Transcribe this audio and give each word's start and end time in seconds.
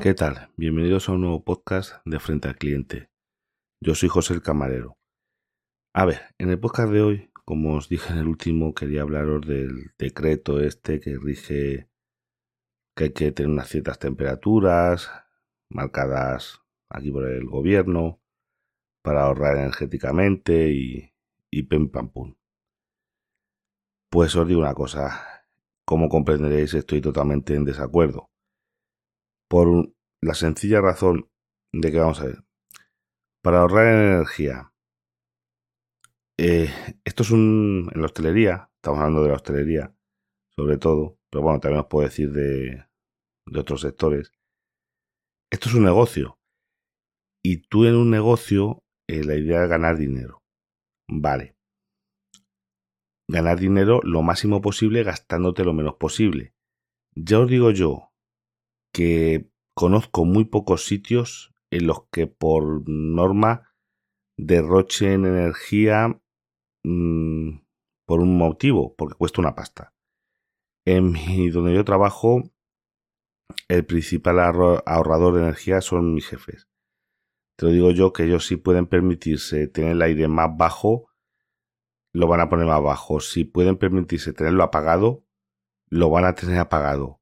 ¿Qué 0.00 0.14
tal? 0.14 0.50
Bienvenidos 0.56 1.08
a 1.08 1.12
un 1.12 1.20
nuevo 1.20 1.44
podcast 1.44 2.04
de 2.04 2.18
Frente 2.18 2.48
al 2.48 2.56
Cliente. 2.56 3.08
Yo 3.80 3.94
soy 3.94 4.08
José 4.08 4.34
el 4.34 4.42
Camarero. 4.42 4.98
A 5.94 6.06
ver, 6.06 6.22
en 6.38 6.50
el 6.50 6.58
podcast 6.58 6.90
de 6.92 7.02
hoy, 7.02 7.30
como 7.44 7.76
os 7.76 7.88
dije 7.88 8.12
en 8.12 8.18
el 8.18 8.26
último, 8.26 8.74
quería 8.74 9.02
hablaros 9.02 9.46
del 9.46 9.92
decreto 9.96 10.58
este 10.58 10.98
que 10.98 11.16
rige 11.16 11.88
que 12.96 13.04
hay 13.04 13.12
que 13.12 13.30
tener 13.30 13.52
unas 13.52 13.68
ciertas 13.68 14.00
temperaturas 14.00 15.08
marcadas 15.70 16.62
aquí 16.90 17.12
por 17.12 17.28
el 17.28 17.44
gobierno 17.44 18.20
para 19.04 19.22
ahorrar 19.22 19.58
energéticamente 19.58 20.72
y, 20.72 21.14
y 21.48 21.62
pim 21.62 21.90
pam 21.90 22.08
pum. 22.08 22.34
Pues 24.10 24.34
os 24.36 24.48
digo 24.48 24.60
una 24.60 24.72
cosa, 24.74 25.44
como 25.84 26.08
comprenderéis 26.08 26.72
estoy 26.72 27.00
totalmente 27.02 27.54
en 27.54 27.64
desacuerdo. 27.64 28.30
Por 29.48 29.92
la 30.22 30.34
sencilla 30.34 30.80
razón 30.80 31.30
de 31.72 31.92
que 31.92 31.98
vamos 31.98 32.20
a 32.20 32.26
ver, 32.26 32.44
para 33.42 33.60
ahorrar 33.60 33.86
energía, 33.86 34.72
eh, 36.38 36.70
esto 37.04 37.22
es 37.22 37.30
un, 37.30 37.90
en 37.94 38.00
la 38.00 38.06
hostelería, 38.06 38.70
estamos 38.76 39.00
hablando 39.00 39.22
de 39.22 39.28
la 39.28 39.34
hostelería, 39.34 39.94
sobre 40.56 40.78
todo, 40.78 41.18
pero 41.30 41.42
bueno, 41.42 41.60
también 41.60 41.80
os 41.80 41.88
puedo 41.88 42.08
decir 42.08 42.32
de, 42.32 42.86
de 43.46 43.60
otros 43.60 43.82
sectores. 43.82 44.32
Esto 45.50 45.68
es 45.68 45.74
un 45.74 45.84
negocio. 45.84 46.38
Y 47.42 47.58
tú 47.68 47.84
en 47.84 47.94
un 47.94 48.10
negocio, 48.10 48.82
eh, 49.06 49.22
la 49.22 49.34
idea 49.34 49.64
es 49.64 49.68
ganar 49.68 49.98
dinero. 49.98 50.42
Vale. 51.08 51.57
Ganar 53.28 53.60
dinero 53.60 54.00
lo 54.02 54.22
máximo 54.22 54.62
posible 54.62 55.02
gastándote 55.02 55.64
lo 55.64 55.74
menos 55.74 55.96
posible. 55.96 56.54
Ya 57.14 57.38
os 57.40 57.48
digo 57.48 57.70
yo 57.70 58.12
que 58.92 59.50
conozco 59.74 60.24
muy 60.24 60.44
pocos 60.44 60.86
sitios 60.86 61.52
en 61.70 61.86
los 61.86 62.06
que 62.10 62.26
por 62.26 62.88
norma 62.88 63.74
derrochen 64.38 65.26
energía 65.26 66.20
mmm, 66.84 67.58
por 68.06 68.20
un 68.20 68.38
motivo, 68.38 68.94
porque 68.96 69.16
cuesta 69.16 69.42
una 69.42 69.54
pasta. 69.54 69.92
En 70.86 71.12
mi, 71.12 71.50
donde 71.50 71.74
yo 71.74 71.84
trabajo, 71.84 72.42
el 73.68 73.84
principal 73.84 74.38
ahorrador 74.38 75.34
de 75.34 75.42
energía 75.42 75.82
son 75.82 76.14
mis 76.14 76.26
jefes. 76.26 76.68
Te 77.58 77.66
lo 77.66 77.72
digo 77.72 77.90
yo 77.90 78.12
que 78.12 78.24
ellos 78.24 78.46
sí 78.46 78.56
pueden 78.56 78.86
permitirse 78.86 79.68
tener 79.68 79.92
el 79.92 80.02
aire 80.02 80.28
más 80.28 80.56
bajo, 80.56 81.07
lo 82.12 82.26
van 82.26 82.40
a 82.40 82.48
poner 82.48 82.66
más 82.66 82.82
bajo. 82.82 83.20
Si 83.20 83.44
pueden 83.44 83.76
permitirse 83.76 84.32
tenerlo 84.32 84.62
apagado, 84.62 85.24
lo 85.88 86.10
van 86.10 86.24
a 86.24 86.34
tener 86.34 86.58
apagado. 86.58 87.20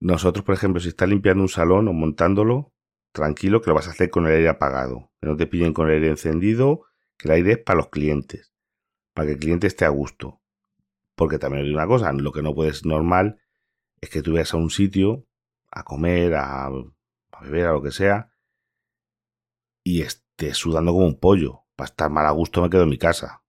Nosotros, 0.00 0.44
por 0.44 0.54
ejemplo, 0.54 0.80
si 0.80 0.88
estás 0.88 1.08
limpiando 1.08 1.42
un 1.42 1.48
salón 1.48 1.88
o 1.88 1.92
montándolo, 1.92 2.72
tranquilo 3.12 3.60
que 3.60 3.70
lo 3.70 3.74
vas 3.74 3.88
a 3.88 3.92
hacer 3.92 4.10
con 4.10 4.26
el 4.26 4.34
aire 4.34 4.48
apagado. 4.48 5.12
Que 5.20 5.28
no 5.28 5.36
te 5.36 5.46
pillen 5.46 5.72
con 5.72 5.88
el 5.88 5.94
aire 5.94 6.08
encendido, 6.08 6.84
que 7.16 7.28
el 7.28 7.34
aire 7.34 7.52
es 7.52 7.58
para 7.58 7.76
los 7.76 7.88
clientes, 7.88 8.52
para 9.14 9.26
que 9.26 9.32
el 9.34 9.38
cliente 9.38 9.66
esté 9.66 9.84
a 9.84 9.90
gusto. 9.90 10.40
Porque 11.14 11.38
también 11.38 11.64
hay 11.64 11.72
una 11.72 11.86
cosa, 11.86 12.12
lo 12.12 12.32
que 12.32 12.42
no 12.42 12.54
puedes 12.54 12.84
normal 12.84 13.40
es 14.00 14.10
que 14.10 14.22
tú 14.22 14.32
vayas 14.32 14.54
a 14.54 14.56
un 14.56 14.70
sitio 14.70 15.26
a 15.70 15.84
comer, 15.84 16.34
a, 16.34 16.68
beber, 17.40 17.66
a 17.66 17.72
lo 17.72 17.82
que 17.82 17.92
sea, 17.92 18.32
y 19.84 20.02
esté 20.02 20.54
sudando 20.54 20.92
como 20.92 21.06
un 21.06 21.18
pollo. 21.18 21.60
Para 21.76 21.86
estar 21.86 22.10
mal 22.10 22.26
a 22.26 22.30
gusto 22.30 22.60
me 22.60 22.70
quedo 22.70 22.82
en 22.82 22.90
mi 22.90 22.98
casa. 22.98 23.41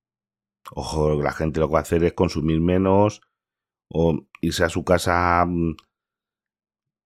Ojo, 0.71 1.21
la 1.21 1.33
gente 1.33 1.59
lo 1.59 1.67
que 1.67 1.73
va 1.73 1.79
a 1.79 1.83
hacer 1.83 2.03
es 2.03 2.13
consumir 2.13 2.61
menos 2.61 3.21
o 3.89 4.25
irse 4.41 4.63
a 4.63 4.69
su 4.69 4.83
casa. 4.83 5.43
Mm, 5.45 5.75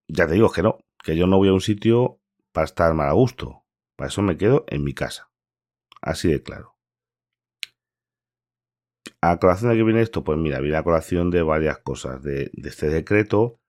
ya 0.09 0.27
te 0.27 0.33
digo 0.33 0.51
que 0.51 0.61
no, 0.61 0.77
que 1.03 1.15
yo 1.15 1.27
no 1.27 1.37
voy 1.37 1.49
a 1.49 1.53
un 1.53 1.61
sitio 1.61 2.19
para 2.53 2.65
estar 2.65 2.93
mal 2.93 3.09
a 3.09 3.13
gusto. 3.13 3.65
Para 3.97 4.09
eso 4.09 4.21
me 4.21 4.37
quedo 4.37 4.65
en 4.67 4.83
mi 4.83 4.93
casa. 4.93 5.31
Así 6.01 6.29
de 6.29 6.41
claro. 6.41 6.75
¿A 9.21 9.39
colación 9.39 9.71
de 9.71 9.77
qué 9.77 9.83
viene 9.83 10.01
esto? 10.01 10.23
Pues 10.23 10.37
mira, 10.37 10.59
viene 10.59 10.77
a 10.77 10.83
colación 10.83 11.31
de 11.31 11.41
varias 11.41 11.79
cosas. 11.79 12.21
De, 12.21 12.51
de 12.53 12.69
este 12.69 12.89
decreto, 12.89 13.59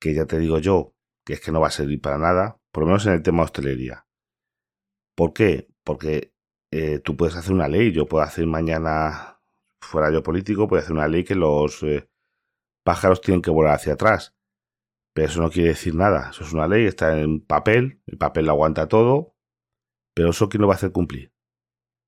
que 0.00 0.14
ya 0.14 0.26
te 0.26 0.38
digo 0.38 0.58
yo, 0.58 0.94
que 1.24 1.34
es 1.34 1.40
que 1.40 1.52
no 1.52 1.60
va 1.60 1.68
a 1.68 1.72
servir 1.72 2.00
para 2.00 2.18
nada, 2.18 2.58
por 2.72 2.82
lo 2.82 2.88
menos 2.88 3.06
en 3.06 3.12
el 3.12 3.22
tema 3.22 3.44
hostelería. 3.44 4.06
¿Por 5.14 5.32
qué? 5.32 5.68
Porque 5.84 6.32
eh, 6.72 7.00
tú 7.00 7.16
puedes 7.16 7.36
hacer 7.36 7.52
una 7.52 7.68
ley, 7.68 7.92
yo 7.92 8.06
puedo 8.06 8.22
hacer 8.24 8.46
mañana, 8.46 9.40
fuera 9.80 10.12
yo 10.12 10.22
político, 10.22 10.68
puedo 10.68 10.82
hacer 10.82 10.92
una 10.92 11.08
ley 11.08 11.24
que 11.24 11.34
los 11.34 11.82
eh, 11.82 12.08
pájaros 12.84 13.20
tienen 13.20 13.42
que 13.42 13.50
volar 13.50 13.74
hacia 13.74 13.94
atrás. 13.94 14.34
Pero 15.12 15.28
eso 15.28 15.42
no 15.42 15.50
quiere 15.50 15.70
decir 15.70 15.94
nada, 15.94 16.30
eso 16.30 16.44
es 16.44 16.52
una 16.52 16.68
ley, 16.68 16.86
está 16.86 17.20
en 17.20 17.40
papel, 17.40 18.00
el 18.06 18.16
papel 18.16 18.46
lo 18.46 18.52
aguanta 18.52 18.88
todo, 18.88 19.34
pero 20.14 20.30
eso 20.30 20.48
quién 20.48 20.60
lo 20.60 20.68
va 20.68 20.74
a 20.74 20.76
hacer 20.76 20.92
cumplir. 20.92 21.32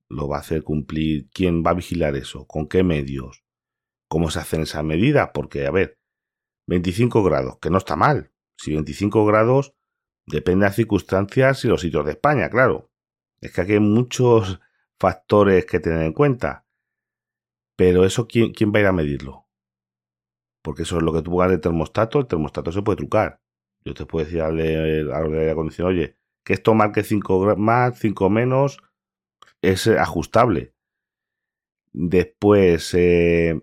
Lo 0.08 0.28
va 0.28 0.36
a 0.36 0.40
hacer 0.40 0.62
cumplir, 0.62 1.28
quién 1.30 1.64
va 1.64 1.70
a 1.70 1.74
vigilar 1.74 2.14
eso, 2.16 2.46
con 2.46 2.68
qué 2.68 2.84
medios, 2.84 3.44
cómo 4.08 4.30
se 4.30 4.38
hacen 4.38 4.62
esas 4.62 4.84
medidas, 4.84 5.30
porque 5.34 5.66
a 5.66 5.70
ver, 5.72 5.98
25 6.68 7.24
grados, 7.24 7.58
que 7.60 7.70
no 7.70 7.78
está 7.78 7.96
mal. 7.96 8.32
Si 8.56 8.72
25 8.72 9.26
grados 9.26 9.74
depende 10.26 10.64
de 10.64 10.68
las 10.68 10.76
circunstancias 10.76 11.64
y 11.64 11.68
los 11.68 11.80
sitios 11.80 12.04
de 12.04 12.12
España, 12.12 12.48
claro. 12.48 12.91
Es 13.42 13.52
que 13.52 13.60
aquí 13.60 13.72
hay 13.72 13.80
muchos 13.80 14.60
factores 14.98 15.66
que 15.66 15.80
tener 15.80 16.02
en 16.02 16.14
cuenta. 16.14 16.64
Pero 17.76 18.06
eso, 18.06 18.26
¿quién, 18.26 18.52
quién 18.52 18.72
va 18.72 18.78
a 18.78 18.80
ir 18.80 18.86
a 18.86 18.92
medirlo? 18.92 19.46
Porque 20.62 20.82
eso 20.82 20.96
es 20.96 21.02
lo 21.02 21.12
que 21.12 21.20
tú 21.20 21.32
pongas 21.32 21.50
de 21.50 21.58
termostato, 21.58 22.20
el 22.20 22.26
termostato 22.26 22.72
se 22.72 22.80
puede 22.80 22.96
trucar. 22.96 23.42
Yo 23.84 23.92
te 23.92 24.06
puedo 24.06 24.24
decir 24.24 24.40
al 24.40 24.56
de, 24.56 25.12
aire 25.12 25.50
acondicionado, 25.50 25.94
oye, 25.94 26.16
que 26.44 26.54
esto 26.54 26.72
marque 26.72 27.02
5 27.02 27.56
más, 27.56 27.98
5 27.98 28.30
menos, 28.30 28.78
es 29.60 29.88
ajustable. 29.88 30.74
Después, 31.92 32.94
eh, 32.94 33.60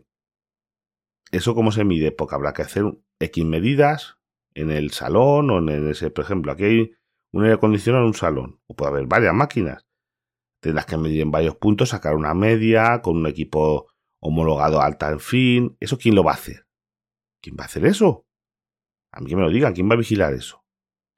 ¿Eso 1.32 1.54
cómo 1.54 1.72
se 1.72 1.84
mide? 1.84 2.12
Porque 2.12 2.36
habrá 2.36 2.54
que 2.54 2.64
hacer 2.64 2.86
X 3.20 3.46
medidas 3.46 4.18
en 4.56 4.72
el 4.72 4.92
salón 4.92 5.52
o 5.52 5.60
en 5.60 5.90
ese, 5.90 6.10
por 6.10 6.26
ejemplo, 6.26 6.52
aquí 6.52 6.64
hay 6.64 6.92
un 7.32 7.44
aire 7.44 7.56
acondicionado 7.56 8.04
en 8.04 8.10
un 8.10 8.14
salón, 8.14 8.62
o 8.68 8.76
puede 8.76 8.92
haber 8.92 9.08
varias 9.08 9.34
máquinas. 9.34 9.86
Tendrás 10.62 10.86
que 10.86 10.98
medir 10.98 11.22
en 11.22 11.32
varios 11.32 11.56
puntos, 11.56 11.90
sacar 11.90 12.16
una 12.16 12.34
media 12.34 13.02
con 13.02 13.18
un 13.18 13.28
equipo 13.28 13.88
homologado 14.22 14.82
alta 14.82 15.10
en 15.10 15.20
fin. 15.20 15.78
¿Eso 15.80 15.98
quién 15.98 16.16
lo 16.16 16.24
va 16.24 16.32
a 16.32 16.36
hacer? 16.36 16.68
¿Quién 17.42 17.56
va 17.58 17.64
a 17.64 17.68
hacer 17.68 17.86
eso? 17.86 18.26
A 19.14 19.22
mí 19.22 19.30
que 19.30 19.36
me 19.36 19.42
lo 19.42 19.50
digan, 19.50 19.74
¿quién 19.74 19.90
va 19.90 19.94
a 19.94 19.98
vigilar 19.98 20.34
eso? 20.34 20.66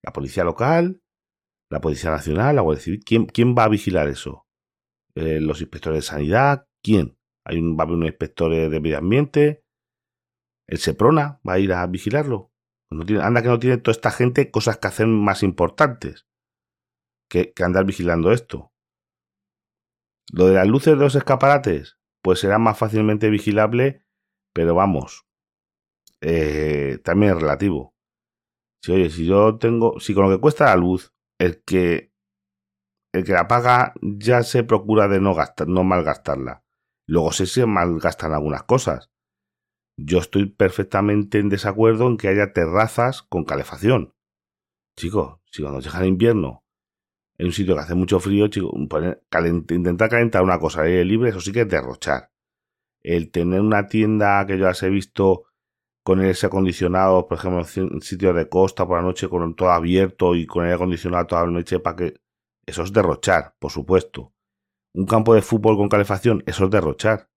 ¿La 0.04 0.14
policía 0.14 0.44
local? 0.44 1.02
¿La 1.70 1.82
policía 1.82 2.12
nacional? 2.12 2.56
¿La 2.56 2.62
Guardia 2.62 2.84
Civil? 2.84 3.04
¿Quién, 3.04 3.26
quién 3.26 3.56
va 3.58 3.64
a 3.64 3.70
vigilar 3.70 4.08
eso? 4.08 4.46
Eh, 5.16 5.40
¿Los 5.42 5.62
inspectores 5.62 5.98
de 5.98 6.02
sanidad? 6.04 6.68
¿Quién? 6.84 7.18
¿Hay 7.46 7.58
un, 7.58 7.76
¿Va 7.78 7.84
a 7.84 7.88
haber 7.88 7.98
un 7.98 8.06
inspector 8.06 8.52
de 8.54 8.80
medio 8.80 8.98
ambiente? 8.98 9.64
el 10.72 10.78
Seprona 10.78 11.42
va 11.48 11.54
a 11.54 11.60
ir 11.60 11.74
a 11.74 11.86
vigilarlo. 11.86 12.51
Anda 12.91 13.41
que 13.41 13.47
no 13.47 13.59
tiene 13.59 13.78
toda 13.78 13.94
esta 13.94 14.12
gente 14.12 14.52
cosas 14.52 14.78
que 14.78 14.88
hacer 14.88 15.07
más 15.07 15.44
importantes 15.44 16.28
que, 17.29 17.53
andar 17.63 17.85
vigilando 17.85 18.31
esto. 18.31 18.74
Lo 20.34 20.47
de 20.47 20.56
las 20.56 20.68
luces 20.68 20.97
de 20.97 21.03
los 21.03 21.16
escaparates, 21.16 21.97
pues 22.22 22.40
será 22.40 22.59
más 22.59 22.78
fácilmente 22.78 23.29
vigilable, 23.29 24.06
pero 24.53 24.75
vamos, 24.75 25.25
eh, 26.22 27.00
también 27.03 27.34
es 27.34 27.41
relativo. 27.41 27.96
Si 28.84 28.91
oye, 28.91 29.09
si 29.09 29.25
yo 29.25 29.58
tengo, 29.58 30.00
si 30.00 30.13
con 30.13 30.29
lo 30.29 30.35
que 30.35 30.41
cuesta 30.41 30.66
la 30.66 30.75
luz, 30.75 31.13
el 31.40 31.63
que 31.63 32.12
el 33.13 33.25
que 33.25 33.34
la 33.34 33.47
paga 33.47 33.94
ya 34.02 34.44
se 34.44 34.63
procura 34.63 35.08
de 35.08 35.19
no 35.19 35.34
gastar, 35.35 35.68
no 35.68 35.84
malgastarla. 35.84 36.63
Luego 37.08 37.31
sé 37.31 37.46
si 37.46 37.66
malgastan 37.66 38.34
algunas 38.34 38.63
cosas. 38.63 39.11
Yo 40.04 40.20
estoy 40.20 40.48
perfectamente 40.48 41.38
en 41.38 41.50
desacuerdo 41.50 42.08
en 42.08 42.18
que 42.18 42.28
haya 42.28 42.53
terrazas 42.53 43.22
con 43.22 43.44
calefacción. 43.44 44.14
Chicos, 44.96 45.40
si 45.52 45.62
cuando 45.62 45.80
llega 45.80 46.00
el 46.00 46.08
invierno 46.08 46.64
en 47.38 47.48
un 47.48 47.53
sitio 47.53 47.76
que 47.76 47.82
hace 47.82 47.96
mucho 47.96 48.20
frío, 48.20 48.48
chico, 48.48 48.72
intentar 48.76 50.09
calentar 50.09 50.44
una 50.44 50.59
cosa 50.59 50.82
al 50.82 50.88
aire 50.88 51.06
libre, 51.06 51.30
eso 51.30 51.42
sí 51.42 51.52
que 51.52 51.62
es 51.62 51.70
derrochar. 51.70 52.32
El 53.02 53.32
tener 53.32 53.62
una 53.62 53.88
tienda 53.88 54.46
que 54.46 54.58
yo 54.58 54.66
las 54.66 54.82
he 54.84 54.90
visto 54.90 55.46
con 56.04 56.20
aire 56.20 56.38
acondicionado, 56.44 57.28
por 57.28 57.38
ejemplo, 57.38 57.66
en 57.76 58.02
sitios 58.02 58.36
de 58.36 58.50
costa 58.50 58.88
por 58.88 58.97
la 58.97 59.04
noche 59.04 59.30
con 59.30 59.56
todo 59.56 59.72
abierto 59.72 60.36
y 60.36 60.46
con 60.46 60.64
aire 60.64 60.76
acondicionado 60.76 61.28
toda 61.28 61.46
la 61.46 61.52
noche 61.52 61.80
para 61.80 61.96
que... 61.96 62.22
Eso 62.66 62.84
es 62.84 62.94
derrochar, 62.94 63.56
por 63.59 63.72
supuesto. 63.72 64.34
Un 64.94 65.06
campo 65.06 65.34
de 65.34 65.42
fútbol 65.42 65.78
con 65.78 65.90
calefacción, 65.90 66.44
eso 66.46 66.66
es 66.66 66.72
derrochar. 66.72 67.31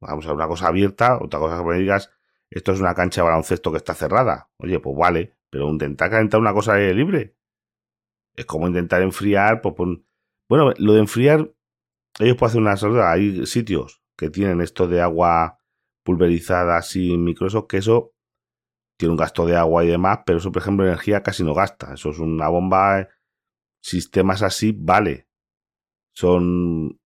Vamos 0.00 0.26
a 0.26 0.32
una 0.32 0.46
cosa 0.46 0.68
abierta, 0.68 1.18
otra 1.20 1.40
cosa 1.40 1.58
que 1.58 1.64
me 1.64 1.78
digas, 1.78 2.10
esto 2.50 2.72
es 2.72 2.80
una 2.80 2.94
cancha 2.94 3.22
de 3.22 3.28
baloncesto 3.28 3.70
que 3.70 3.78
está 3.78 3.94
cerrada. 3.94 4.50
Oye, 4.58 4.78
pues 4.80 4.96
vale, 4.96 5.36
pero 5.50 5.68
intentar 5.68 6.10
calentar 6.10 6.40
una 6.40 6.52
cosa 6.52 6.76
libre. 6.76 7.36
Es 8.34 8.44
como 8.44 8.68
intentar 8.68 9.02
enfriar, 9.02 9.62
pues, 9.62 9.74
bueno, 10.48 10.72
lo 10.78 10.92
de 10.92 11.00
enfriar, 11.00 11.50
ellos 12.18 12.36
pueden 12.36 12.50
hacer 12.50 12.60
una 12.60 12.76
salida. 12.76 13.12
Hay 13.12 13.46
sitios 13.46 14.02
que 14.16 14.30
tienen 14.30 14.60
esto 14.60 14.86
de 14.86 15.00
agua 15.00 15.58
pulverizada 16.04 16.80
sin 16.82 17.24
micro, 17.24 17.66
que 17.66 17.78
eso 17.78 18.14
tiene 18.96 19.12
un 19.12 19.18
gasto 19.18 19.44
de 19.46 19.56
agua 19.56 19.84
y 19.84 19.88
demás, 19.88 20.20
pero 20.24 20.38
eso, 20.38 20.52
por 20.52 20.62
ejemplo, 20.62 20.86
energía 20.86 21.22
casi 21.22 21.44
no 21.44 21.54
gasta. 21.54 21.94
Eso 21.94 22.10
es 22.10 22.18
una 22.18 22.48
bomba. 22.48 23.08
Sistemas 23.82 24.42
así, 24.42 24.74
vale. 24.76 25.28
Son. 26.14 26.98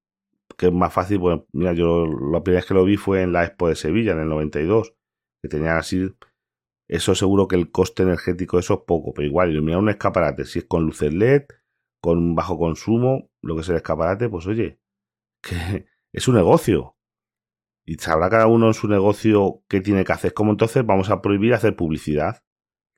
Que 0.61 0.67
es 0.67 0.73
más 0.73 0.93
fácil. 0.93 1.19
Bueno, 1.19 1.47
mira, 1.53 1.73
yo 1.73 2.05
la 2.05 2.43
primera 2.43 2.61
vez 2.61 2.67
que 2.67 2.75
lo 2.75 2.85
vi 2.85 2.99
fue 2.99 3.23
en 3.23 3.33
la 3.33 3.45
Expo 3.45 3.69
de 3.69 3.77
Sevilla, 3.77 4.13
en 4.13 4.21
el 4.21 4.29
92, 4.29 4.95
que 5.43 5.49
tenían 5.49 5.79
así. 5.79 6.15
Eso 6.87 7.15
seguro 7.15 7.49
que 7.49 7.57
el 7.57 7.71
coste 7.71 8.03
energético, 8.03 8.59
eso 8.59 8.75
es 8.75 8.81
poco, 8.87 9.15
pero 9.15 9.27
igual, 9.27 9.51
iluminar 9.51 9.81
un 9.81 9.89
escaparate, 9.89 10.45
si 10.45 10.59
es 10.59 10.67
con 10.67 10.85
luces 10.85 11.15
LED, 11.15 11.45
con 12.03 12.35
bajo 12.35 12.59
consumo, 12.59 13.31
lo 13.41 13.55
que 13.55 13.63
es 13.63 13.71
el 13.71 13.77
escaparate, 13.77 14.29
pues 14.29 14.47
oye, 14.47 14.79
que 15.41 15.87
es 16.13 16.29
un 16.29 16.35
negocio 16.35 16.99
y 17.87 17.95
sabrá 17.95 18.29
cada 18.29 18.47
uno 18.47 18.67
en 18.67 18.75
su 18.75 18.87
negocio 18.87 19.65
qué 19.67 19.81
tiene 19.81 20.05
que 20.05 20.13
hacer. 20.13 20.35
Como 20.35 20.51
entonces 20.51 20.85
vamos 20.85 21.09
a 21.09 21.23
prohibir 21.23 21.55
hacer 21.55 21.75
publicidad. 21.75 22.45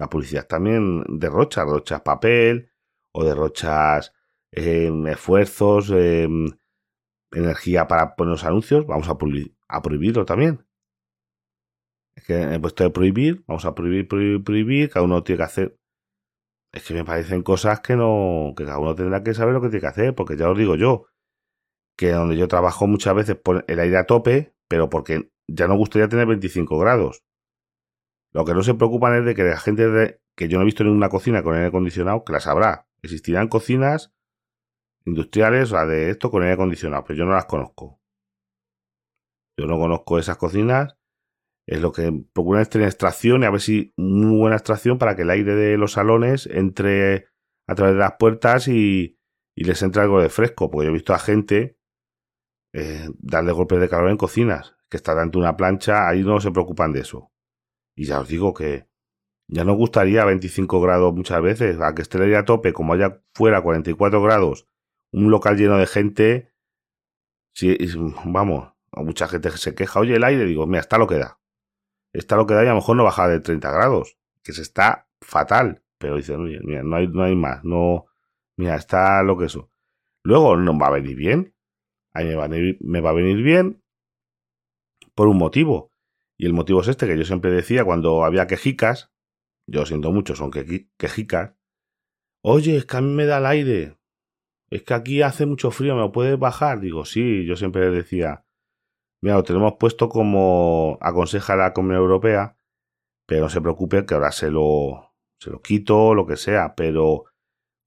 La 0.00 0.08
publicidad 0.11 0.49
también 0.49 1.05
derrocha, 1.08 1.65
derrochas 1.65 2.00
papel 2.00 2.73
o 3.12 3.25
derrochas 3.25 4.12
em, 4.50 5.06
esfuerzos, 5.06 5.91
em, 5.91 6.49
energía 7.32 7.88
para 7.88 8.14
poner 8.17 8.32
los 8.32 8.44
anuncios. 8.44 8.87
Vamos 8.87 9.08
a, 9.08 9.19
prohibirlo 9.82 10.25
también. 10.25 10.67
Es 12.14 12.25
que 12.25 12.40
en 12.43 12.61
puesto 12.61 12.84
de 12.84 12.90
prohibir, 12.90 13.44
vamos 13.46 13.64
a 13.64 13.75
prohibir, 13.75 14.06
prohibir, 14.06 14.44
prohibir, 14.44 14.90
cada 14.90 15.05
uno 15.05 15.23
tiene 15.23 15.38
que 15.38 15.44
hacer. 15.44 15.79
Es 16.73 16.87
que 16.87 16.94
me 16.94 17.05
parecen 17.05 17.43
cosas 17.43 17.81
que 17.81 17.96
no, 17.96 18.55
que 18.56 18.64
cada 18.64 18.79
uno 18.79 18.94
tendrá 18.94 19.23
que 19.23 19.34
saber 19.34 19.55
lo 19.55 19.61
que 19.61 19.69
tiene 19.69 19.81
que 19.81 19.87
hacer, 19.87 20.14
porque 20.14 20.37
ya 20.37 20.50
os 20.50 20.56
digo 20.56 20.76
yo, 20.76 21.06
que 21.96 22.11
donde 22.11 22.37
yo 22.37 22.49
trabajo 22.49 22.87
muchas 22.87 23.14
veces 23.14 23.37
pone 23.37 23.64
el 23.69 23.79
aire 23.79 23.99
a 23.99 24.06
tope, 24.06 24.55
pero 24.69 24.88
porque 24.88 25.31
ya 25.49 25.69
no 25.69 25.76
gustaría 25.76 26.08
tener 26.08 26.26
25 26.26 26.79
grados. 26.79 27.25
Lo 28.32 28.44
que 28.46 28.55
no 28.55 28.62
se 28.62 28.75
preocupan 28.75 29.14
es 29.17 29.25
de 29.26 29.34
que 29.34 29.43
la 29.43 29.58
gente 29.58 29.88
de, 29.88 30.20
que 30.34 30.49
yo 30.49 30.56
no 30.56 30.62
he 30.62 30.67
visto 30.67 30.84
ninguna 30.84 31.11
cocina 31.11 31.43
con 31.43 31.55
aire 31.55 31.67
acondicionado, 31.67 32.25
que 32.25 32.32
las 32.32 32.46
habrá. 32.46 32.87
Existirán 33.02 33.49
cocinas 33.49 34.12
industriales, 35.04 35.72
o 35.72 35.87
de 35.87 36.10
esto 36.10 36.31
con 36.31 36.43
aire 36.43 36.54
acondicionado, 36.54 37.04
pero 37.04 37.19
yo 37.19 37.25
no 37.25 37.32
las 37.32 37.46
conozco. 37.46 38.00
Yo 39.58 39.66
no 39.66 39.78
conozco 39.78 40.19
esas 40.19 40.37
cocinas. 40.37 40.96
Es 41.69 41.81
lo 41.81 41.93
que 41.93 42.12
procuran 42.32 42.62
es 42.62 42.70
tener 42.70 42.88
extracción 42.88 43.43
y 43.43 43.46
a 43.46 43.50
ver 43.50 43.60
si 43.60 43.93
muy 43.96 44.37
buena 44.37 44.56
extracción 44.56 44.99
para 44.99 45.14
que 45.14 45.22
el 45.22 45.31
aire 45.31 45.54
de 45.54 45.78
los 45.78 45.93
salones 45.93 46.46
entre 46.46 47.28
a 47.69 47.75
través 47.75 47.94
de 47.94 48.00
las 48.00 48.14
puertas 48.19 48.66
y, 48.66 49.19
y 49.56 49.64
les 49.64 49.82
entre 49.82 50.02
algo 50.02 50.20
de 50.20 50.28
fresco. 50.28 50.70
Porque 50.70 50.87
yo 50.87 50.90
he 50.90 50.94
visto 50.94 51.14
a 51.14 51.19
gente 51.19 51.78
eh, 52.75 53.08
darle 53.19 53.52
golpes 53.52 53.81
de 53.81 53.88
calor 53.88 54.10
en 54.10 54.16
cocinas, 54.16 54.75
que 54.90 54.96
está 54.96 55.14
dando 55.14 55.38
una 55.38 55.56
plancha, 55.56 56.08
ahí 56.08 56.22
no 56.22 56.40
se 56.40 56.50
preocupan 56.50 56.93
de 56.93 57.00
eso. 57.00 57.31
Y 57.96 58.06
ya 58.06 58.20
os 58.20 58.28
digo 58.28 58.55
que 58.55 58.88
ya 59.48 59.64
nos 59.64 59.76
gustaría 59.76 60.25
25 60.25 60.81
grados 60.81 61.14
muchas 61.14 61.43
veces, 61.43 61.78
a 61.81 61.94
que 61.94 62.02
esté 62.02 62.37
a 62.37 62.44
tope, 62.44 62.72
como 62.72 62.94
haya 62.94 63.22
fuera 63.34 63.60
44 63.60 64.22
grados, 64.22 64.66
un 65.12 65.31
local 65.31 65.56
lleno 65.56 65.79
de 65.79 65.87
gente, 65.87 66.53
vamos, 68.25 68.73
mucha 68.93 69.29
gente 69.29 69.50
se 69.50 69.75
queja, 69.75 70.00
oye, 70.00 70.17
el 70.17 70.25
aire, 70.25 70.44
digo, 70.44 70.67
mira, 70.67 70.81
está 70.81 70.99
lo 70.99 71.06
que 71.06 71.19
da. 71.19 71.38
Está 72.12 72.37
lo 72.37 72.47
que 72.47 72.55
da 72.55 72.64
y 72.64 72.67
a 72.67 72.70
lo 72.70 72.76
mejor 72.76 72.97
no 72.97 73.05
baja 73.05 73.29
de 73.29 73.41
30 73.41 73.70
grados, 73.70 74.19
que 74.43 74.53
se 74.53 74.62
está 74.62 75.09
fatal. 75.20 75.82
Pero 75.99 76.17
dicen, 76.17 76.43
mira, 76.43 76.82
no 76.82 76.97
hay, 76.97 77.09
no 77.09 77.23
hay 77.23 77.37
más, 77.37 77.64
no, 77.64 78.06
mira, 78.56 78.75
está 78.76 79.23
lo 79.23 79.38
que 79.38 79.47
eso. 79.47 79.70
Luego 80.25 80.56
no 80.56 80.79
va 80.79 80.88
a 80.88 80.93
venir 80.93 81.17
bien, 81.17 81.55
a 82.12 82.20
mí 82.20 82.26
me 82.26 82.35
va, 82.35 82.44
a 82.44 82.49
venir, 82.49 82.79
me 82.81 83.00
va 83.00 83.11
a 83.11 83.15
venir 83.15 83.43
bien 83.43 83.82
por 85.15 85.29
un 85.29 85.38
motivo. 85.38 85.93
Y 86.37 86.47
el 86.47 86.53
motivo 86.53 86.81
es 86.81 86.88
este 86.88 87.06
que 87.06 87.17
yo 87.17 87.25
siempre 87.25 87.50
decía 87.50 87.85
cuando 87.85 88.25
había 88.25 88.47
quejicas, 88.47 89.12
yo 89.67 89.87
siento 89.87 90.12
mucho, 90.12 90.35
son 90.35 90.50
quejicas. 90.50 91.55
Oye, 92.43 92.76
es 92.76 92.85
que 92.85 92.97
a 92.97 93.00
mí 93.00 93.12
me 93.12 93.26
da 93.26 93.38
el 93.38 93.47
aire. 93.47 93.99
Es 94.72 94.84
que 94.84 94.94
aquí 94.94 95.20
hace 95.20 95.44
mucho 95.44 95.70
frío, 95.70 95.94
¿me 95.94 96.00
lo 96.00 96.12
puedes 96.12 96.38
bajar? 96.38 96.80
Digo, 96.80 97.04
sí, 97.04 97.44
yo 97.44 97.56
siempre 97.56 97.90
decía, 97.90 98.46
mira, 99.20 99.36
lo 99.36 99.42
tenemos 99.42 99.74
puesto 99.78 100.08
como 100.08 100.96
aconseja 101.02 101.56
la 101.56 101.74
Comunidad 101.74 102.00
Europea, 102.00 102.56
pero 103.26 103.42
no 103.42 103.48
se 103.50 103.60
preocupe 103.60 104.06
que 104.06 104.14
ahora 104.14 104.32
se 104.32 104.50
lo, 104.50 105.12
se 105.38 105.50
lo 105.50 105.60
quito, 105.60 106.14
lo 106.14 106.24
que 106.26 106.38
sea, 106.38 106.74
pero 106.74 107.24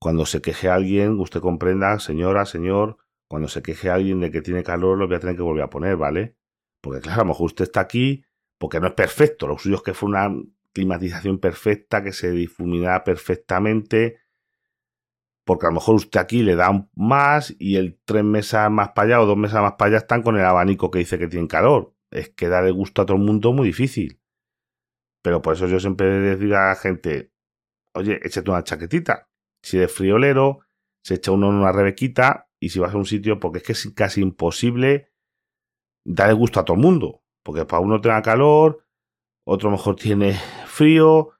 cuando 0.00 0.26
se 0.26 0.40
queje 0.40 0.68
alguien, 0.68 1.18
usted 1.18 1.40
comprenda, 1.40 1.98
señora, 1.98 2.46
señor, 2.46 2.98
cuando 3.28 3.48
se 3.48 3.62
queje 3.62 3.90
alguien 3.90 4.20
de 4.20 4.30
que 4.30 4.40
tiene 4.40 4.62
calor, 4.62 4.96
lo 4.96 5.08
voy 5.08 5.16
a 5.16 5.20
tener 5.20 5.34
que 5.34 5.42
volver 5.42 5.64
a 5.64 5.70
poner, 5.70 5.96
¿vale? 5.96 6.36
Porque 6.80 7.00
claro, 7.00 7.22
a 7.22 7.24
lo 7.24 7.30
mejor 7.30 7.46
usted 7.46 7.64
está 7.64 7.80
aquí 7.80 8.24
porque 8.60 8.78
no 8.78 8.86
es 8.86 8.92
perfecto. 8.92 9.48
Lo 9.48 9.58
suyo 9.58 9.74
es 9.74 9.82
que 9.82 9.92
fue 9.92 10.08
una 10.08 10.32
climatización 10.72 11.40
perfecta, 11.40 12.04
que 12.04 12.12
se 12.12 12.30
difuminara 12.30 13.02
perfectamente. 13.02 14.20
Porque 15.46 15.66
a 15.66 15.68
lo 15.68 15.76
mejor 15.76 15.94
usted 15.94 16.18
aquí 16.18 16.42
le 16.42 16.56
da 16.56 16.88
más 16.96 17.54
y 17.60 17.76
el 17.76 18.00
tres 18.04 18.24
meses 18.24 18.68
más 18.68 18.88
para 18.90 19.06
allá 19.06 19.20
o 19.22 19.26
dos 19.26 19.36
meses 19.36 19.60
más 19.60 19.74
para 19.74 19.90
allá 19.90 19.98
están 19.98 20.22
con 20.22 20.36
el 20.36 20.44
abanico 20.44 20.90
que 20.90 20.98
dice 20.98 21.18
que 21.18 21.28
tiene 21.28 21.46
calor. 21.46 21.94
Es 22.10 22.30
que 22.30 22.48
darle 22.48 22.72
gusto 22.72 23.02
a 23.02 23.06
todo 23.06 23.16
el 23.16 23.22
mundo 23.22 23.52
muy 23.52 23.68
difícil. 23.68 24.20
Pero 25.22 25.42
por 25.42 25.54
eso 25.54 25.68
yo 25.68 25.78
siempre 25.78 26.20
le 26.20 26.36
digo 26.36 26.56
a 26.56 26.70
la 26.70 26.74
gente, 26.74 27.32
oye, 27.94 28.18
échate 28.24 28.50
una 28.50 28.64
chaquetita. 28.64 29.28
Si 29.62 29.76
eres 29.76 29.92
friolero, 29.92 30.60
se 31.04 31.14
echa 31.14 31.30
uno 31.30 31.48
en 31.48 31.54
una 31.54 31.70
rebequita 31.70 32.48
y 32.58 32.70
si 32.70 32.80
vas 32.80 32.92
a 32.92 32.96
un 32.96 33.06
sitio, 33.06 33.38
porque 33.38 33.58
es 33.58 33.64
que 33.64 33.72
es 33.72 33.92
casi 33.94 34.22
imposible 34.22 35.12
darle 36.04 36.34
gusto 36.34 36.58
a 36.58 36.64
todo 36.64 36.76
el 36.76 36.82
mundo. 36.82 37.22
Porque 37.44 37.64
para 37.64 37.80
uno 37.80 38.00
tenga 38.00 38.20
calor, 38.22 38.84
otro 39.44 39.70
mejor 39.70 39.94
tiene 39.94 40.32
frío. 40.66 41.35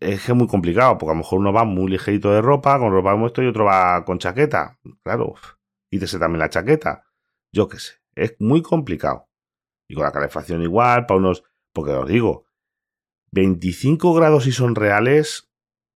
Es 0.00 0.24
que 0.24 0.32
es 0.32 0.36
muy 0.36 0.46
complicado, 0.46 0.96
porque 0.96 1.10
a 1.10 1.14
lo 1.14 1.18
mejor 1.18 1.40
uno 1.40 1.52
va 1.52 1.64
muy 1.64 1.90
ligerito 1.90 2.32
de 2.32 2.40
ropa, 2.40 2.78
con 2.78 2.90
ropa 2.90 3.12
como 3.12 3.26
esto, 3.26 3.42
y 3.42 3.46
otro 3.46 3.66
va 3.66 4.02
con 4.04 4.18
chaqueta. 4.18 4.78
Claro, 5.02 5.34
quítese 5.90 6.18
también 6.18 6.40
la 6.40 6.48
chaqueta. 6.48 7.04
Yo 7.52 7.68
qué 7.68 7.78
sé, 7.78 7.94
es 8.14 8.34
muy 8.38 8.62
complicado. 8.62 9.28
Y 9.88 9.94
con 9.94 10.04
la 10.04 10.12
calefacción 10.12 10.62
igual, 10.62 11.04
para 11.06 11.18
unos. 11.18 11.44
Porque 11.74 11.92
os 11.92 12.08
digo, 12.08 12.46
25 13.32 14.14
grados 14.14 14.44
si 14.44 14.52
son 14.52 14.74
reales, 14.74 15.50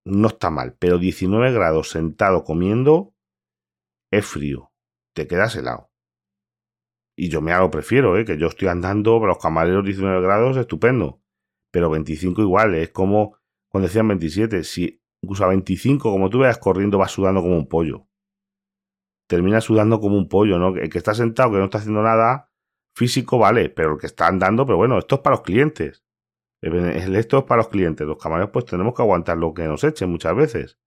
no 0.05 0.29
está 0.29 0.51
mal, 0.51 0.77
pero 0.79 0.99
19 0.99 1.53
grados 1.53 1.91
sentado 1.91 2.45
comiendo, 2.45 3.15
es 4.13 4.27
frío, 4.27 4.73
te 5.15 5.27
quedas 5.27 5.57
helado. 5.57 5.91
Y 7.17 7.31
yo 7.31 7.41
me 7.41 7.53
hago 7.53 7.71
prefiero, 7.71 8.19
¿eh? 8.19 8.25
que 8.25 8.39
yo 8.39 8.49
estoy 8.49 8.69
andando 8.69 9.19
para 9.19 9.33
los 9.33 9.43
camareros 9.43 9.85
19 9.85 10.21
grados, 10.21 10.57
estupendo. 10.57 11.23
Pero 11.73 11.91
25 11.91 12.43
igual, 12.43 12.75
es 12.75 12.91
como 12.91 13.37
cuando 13.75 13.89
decían 13.89 14.07
27. 14.07 14.63
Si 14.63 15.03
incluso 15.21 15.45
a 15.45 15.49
25, 15.49 16.09
como 16.09 16.31
tú 16.31 16.39
veas 16.39 16.59
corriendo, 16.59 16.97
vas 16.97 17.11
sudando 17.11 17.43
como 17.43 17.57
un 17.57 17.67
pollo. 17.67 18.07
Termina 19.27 19.61
sudando 19.61 19.99
como 19.99 20.17
un 20.17 20.29
pollo, 20.29 20.61
¿no? 20.61 20.77
El 20.77 20.89
que 20.89 20.99
está 20.99 21.13
sentado, 21.13 21.51
que 21.51 21.59
no 21.59 21.65
está 21.65 21.79
haciendo 21.79 22.01
nada 22.01 22.53
físico, 22.95 23.37
vale, 23.37 23.71
pero 23.71 23.95
el 23.95 23.99
que 23.99 24.07
está 24.07 24.29
andando, 24.29 24.65
pero 24.65 24.77
bueno, 24.77 24.97
esto 24.97 25.17
es 25.17 25.23
para 25.23 25.35
los 25.35 25.43
clientes. 25.45 26.05
Esto 26.63 27.39
es 27.39 27.45
para 27.47 27.63
los 27.63 27.69
clientes. 27.69 28.07
Los 28.07 28.17
camareros, 28.17 28.53
pues 28.53 28.65
tenemos 28.65 28.95
que 28.95 29.03
aguantar 29.03 29.39
lo 29.39 29.53
que 29.53 29.65
nos 29.65 29.83
echen 29.83 30.09
muchas 30.09 30.37
veces. 30.37 30.79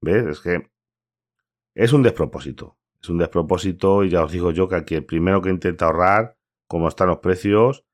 ¿Ves? 0.00 0.26
Es 0.26 0.40
que 0.40 0.70
es 1.74 1.92
un 1.92 2.04
despropósito. 2.04 2.78
Es 3.02 3.08
un 3.08 3.18
despropósito 3.18 4.04
y 4.04 4.10
ya 4.10 4.22
os 4.22 4.30
digo 4.30 4.52
yo 4.52 4.68
que 4.68 4.76
aquí 4.76 4.94
el 4.94 5.04
primero 5.04 5.42
que 5.42 5.50
intenta 5.50 5.86
ahorrar, 5.86 6.38
como 6.68 6.86
están 6.86 7.08
los 7.08 7.18
precios, 7.18 7.84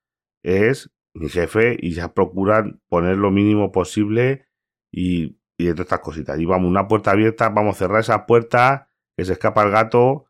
es 0.43 0.93
mi 1.17 1.29
jefe 1.29 1.77
y 1.81 1.93
ya 1.93 2.15
procuran 2.15 2.81
poner 2.89 3.17
lo 3.17 3.31
mínimo 3.31 3.73
posible 3.73 4.47
y, 4.93 5.39
y 5.59 5.67
todas 5.71 5.81
estas 5.81 6.01
cositas. 6.01 6.39
Y 6.39 6.45
vamos, 6.45 6.69
una 6.69 6.89
puerta 6.89 7.13
abierta, 7.13 7.49
vamos 7.49 7.77
a 7.77 7.79
cerrar 7.79 8.01
esa 8.01 8.27
puerta, 8.27 8.91
que 9.17 9.25
se 9.25 9.33
escapa 9.33 9.63
el 9.63 9.71
gato, 9.71 10.27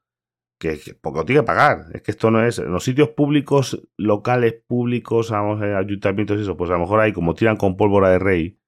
que, 0.58 0.78
porque 1.00 1.18
lo 1.18 1.24
tiene 1.24 1.42
que 1.42 1.46
pagar. 1.46 1.86
Es 1.92 2.02
que 2.02 2.12
esto 2.12 2.30
no 2.30 2.44
es. 2.44 2.58
En 2.58 2.72
los 2.72 2.84
sitios 2.84 3.10
públicos, 3.10 3.86
locales 3.96 4.54
públicos, 4.66 5.30
vamos, 5.30 5.60
ayuntamientos 5.62 6.38
y 6.38 6.42
eso, 6.42 6.56
pues 6.56 6.70
a 6.70 6.74
lo 6.74 6.80
mejor 6.80 7.00
ahí, 7.00 7.12
como 7.12 7.34
tiran 7.34 7.56
con 7.56 7.76
pólvora 7.76 8.10
de 8.10 8.18
rey, 8.18 8.58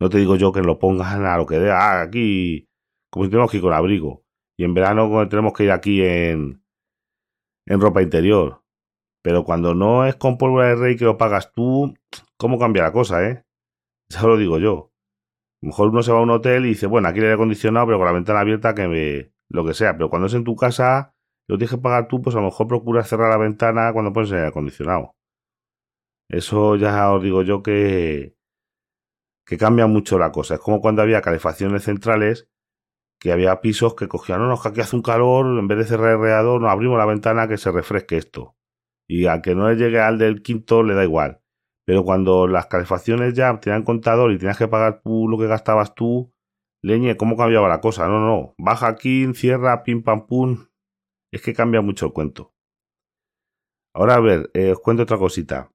no 0.00 0.10
te 0.10 0.18
digo 0.18 0.36
yo 0.36 0.52
que 0.52 0.60
lo 0.60 0.78
pongan 0.78 1.24
a 1.24 1.36
lo 1.38 1.46
que 1.46 1.58
dé, 1.58 1.70
ah, 1.70 2.02
aquí 2.02 2.68
como 3.14 3.26
si 3.26 3.30
tenemos 3.30 3.48
que 3.48 3.58
ir 3.58 3.62
con 3.62 3.72
abrigo. 3.72 4.24
Y 4.58 4.64
en 4.64 4.74
verano 4.74 5.28
tenemos 5.28 5.52
que 5.52 5.64
ir 5.64 5.70
aquí 5.70 6.02
en, 6.02 6.64
en 7.64 7.80
ropa 7.80 8.02
interior. 8.02 8.63
Pero 9.24 9.42
cuando 9.42 9.74
no 9.74 10.04
es 10.04 10.16
con 10.16 10.36
pólvora 10.36 10.68
de 10.68 10.74
rey 10.76 10.96
que 10.96 11.06
lo 11.06 11.16
pagas 11.16 11.50
tú, 11.54 11.94
¿cómo 12.36 12.58
cambia 12.58 12.82
la 12.82 12.92
cosa, 12.92 13.26
eh? 13.26 13.42
Ya 14.10 14.22
lo 14.22 14.36
digo 14.36 14.58
yo. 14.58 14.92
A 15.62 15.66
lo 15.66 15.68
mejor 15.68 15.88
uno 15.88 16.02
se 16.02 16.12
va 16.12 16.18
a 16.18 16.22
un 16.22 16.28
hotel 16.28 16.66
y 16.66 16.70
dice, 16.70 16.86
bueno, 16.86 17.08
aquí 17.08 17.20
le 17.20 17.26
aire 17.28 17.36
acondicionado, 17.36 17.86
pero 17.86 17.96
con 17.96 18.06
la 18.06 18.12
ventana 18.12 18.40
abierta 18.40 18.74
que 18.74 18.86
me... 18.86 19.32
lo 19.48 19.64
que 19.64 19.72
sea. 19.72 19.94
Pero 19.96 20.10
cuando 20.10 20.26
es 20.26 20.34
en 20.34 20.44
tu 20.44 20.54
casa, 20.56 21.14
lo 21.48 21.56
tienes 21.56 21.70
que 21.70 21.80
pagar 21.80 22.06
tú, 22.06 22.20
pues 22.20 22.36
a 22.36 22.40
lo 22.40 22.44
mejor 22.44 22.66
procuras 22.66 23.08
cerrar 23.08 23.30
la 23.30 23.38
ventana 23.38 23.94
cuando 23.94 24.12
pones 24.12 24.30
el 24.30 24.36
aire 24.36 24.48
acondicionado. 24.48 25.16
Eso 26.28 26.76
ya 26.76 27.10
os 27.10 27.22
digo 27.22 27.40
yo 27.40 27.62
que, 27.62 28.36
que 29.46 29.56
cambia 29.56 29.86
mucho 29.86 30.18
la 30.18 30.32
cosa. 30.32 30.56
Es 30.56 30.60
como 30.60 30.82
cuando 30.82 31.00
había 31.00 31.22
calefacciones 31.22 31.84
centrales 31.84 32.50
que 33.18 33.32
había 33.32 33.62
pisos 33.62 33.94
que 33.94 34.06
cogían, 34.06 34.40
no, 34.40 34.48
no, 34.48 34.60
que 34.60 34.68
aquí 34.68 34.82
hace 34.82 34.96
un 34.96 35.02
calor, 35.02 35.46
en 35.58 35.66
vez 35.66 35.78
de 35.78 35.84
cerrar 35.84 36.12
el 36.12 36.20
radiador, 36.20 36.60
nos 36.60 36.70
abrimos 36.70 36.98
la 36.98 37.06
ventana 37.06 37.48
que 37.48 37.56
se 37.56 37.72
refresque 37.72 38.18
esto. 38.18 38.54
Y 39.08 39.26
a 39.26 39.42
que 39.42 39.54
no 39.54 39.68
le 39.68 39.76
llegue 39.76 40.00
al 40.00 40.18
del 40.18 40.42
quinto 40.42 40.82
le 40.82 40.94
da 40.94 41.04
igual. 41.04 41.40
Pero 41.86 42.04
cuando 42.04 42.46
las 42.46 42.66
calefacciones 42.66 43.34
ya 43.34 43.60
tenían 43.60 43.82
contador 43.82 44.32
y 44.32 44.38
tenías 44.38 44.56
que 44.56 44.68
pagar 44.68 45.02
tú 45.02 45.28
lo 45.28 45.38
que 45.38 45.46
gastabas 45.46 45.94
tú, 45.94 46.32
leñe, 46.82 47.16
¿cómo 47.16 47.36
cambiaba 47.36 47.68
la 47.68 47.80
cosa? 47.80 48.08
No, 48.08 48.20
no, 48.20 48.54
baja 48.58 48.88
aquí, 48.88 49.26
cierra, 49.34 49.82
pim 49.82 50.02
pam 50.02 50.26
pum. 50.26 50.66
Es 51.32 51.42
que 51.42 51.52
cambia 51.52 51.82
mucho 51.82 52.06
el 52.06 52.12
cuento. 52.12 52.54
Ahora 53.94 54.14
a 54.14 54.20
ver, 54.20 54.50
eh, 54.54 54.72
os 54.72 54.80
cuento 54.80 55.02
otra 55.02 55.18
cosita. 55.18 55.70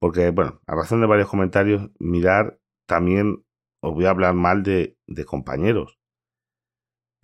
Porque, 0.00 0.30
bueno, 0.30 0.60
a 0.66 0.74
razón 0.74 1.00
de 1.00 1.06
varios 1.06 1.28
comentarios, 1.28 1.90
mirar 1.98 2.58
también 2.86 3.44
os 3.82 3.94
voy 3.94 4.06
a 4.06 4.10
hablar 4.10 4.34
mal 4.34 4.62
de, 4.62 4.98
de 5.06 5.24
compañeros. 5.24 5.98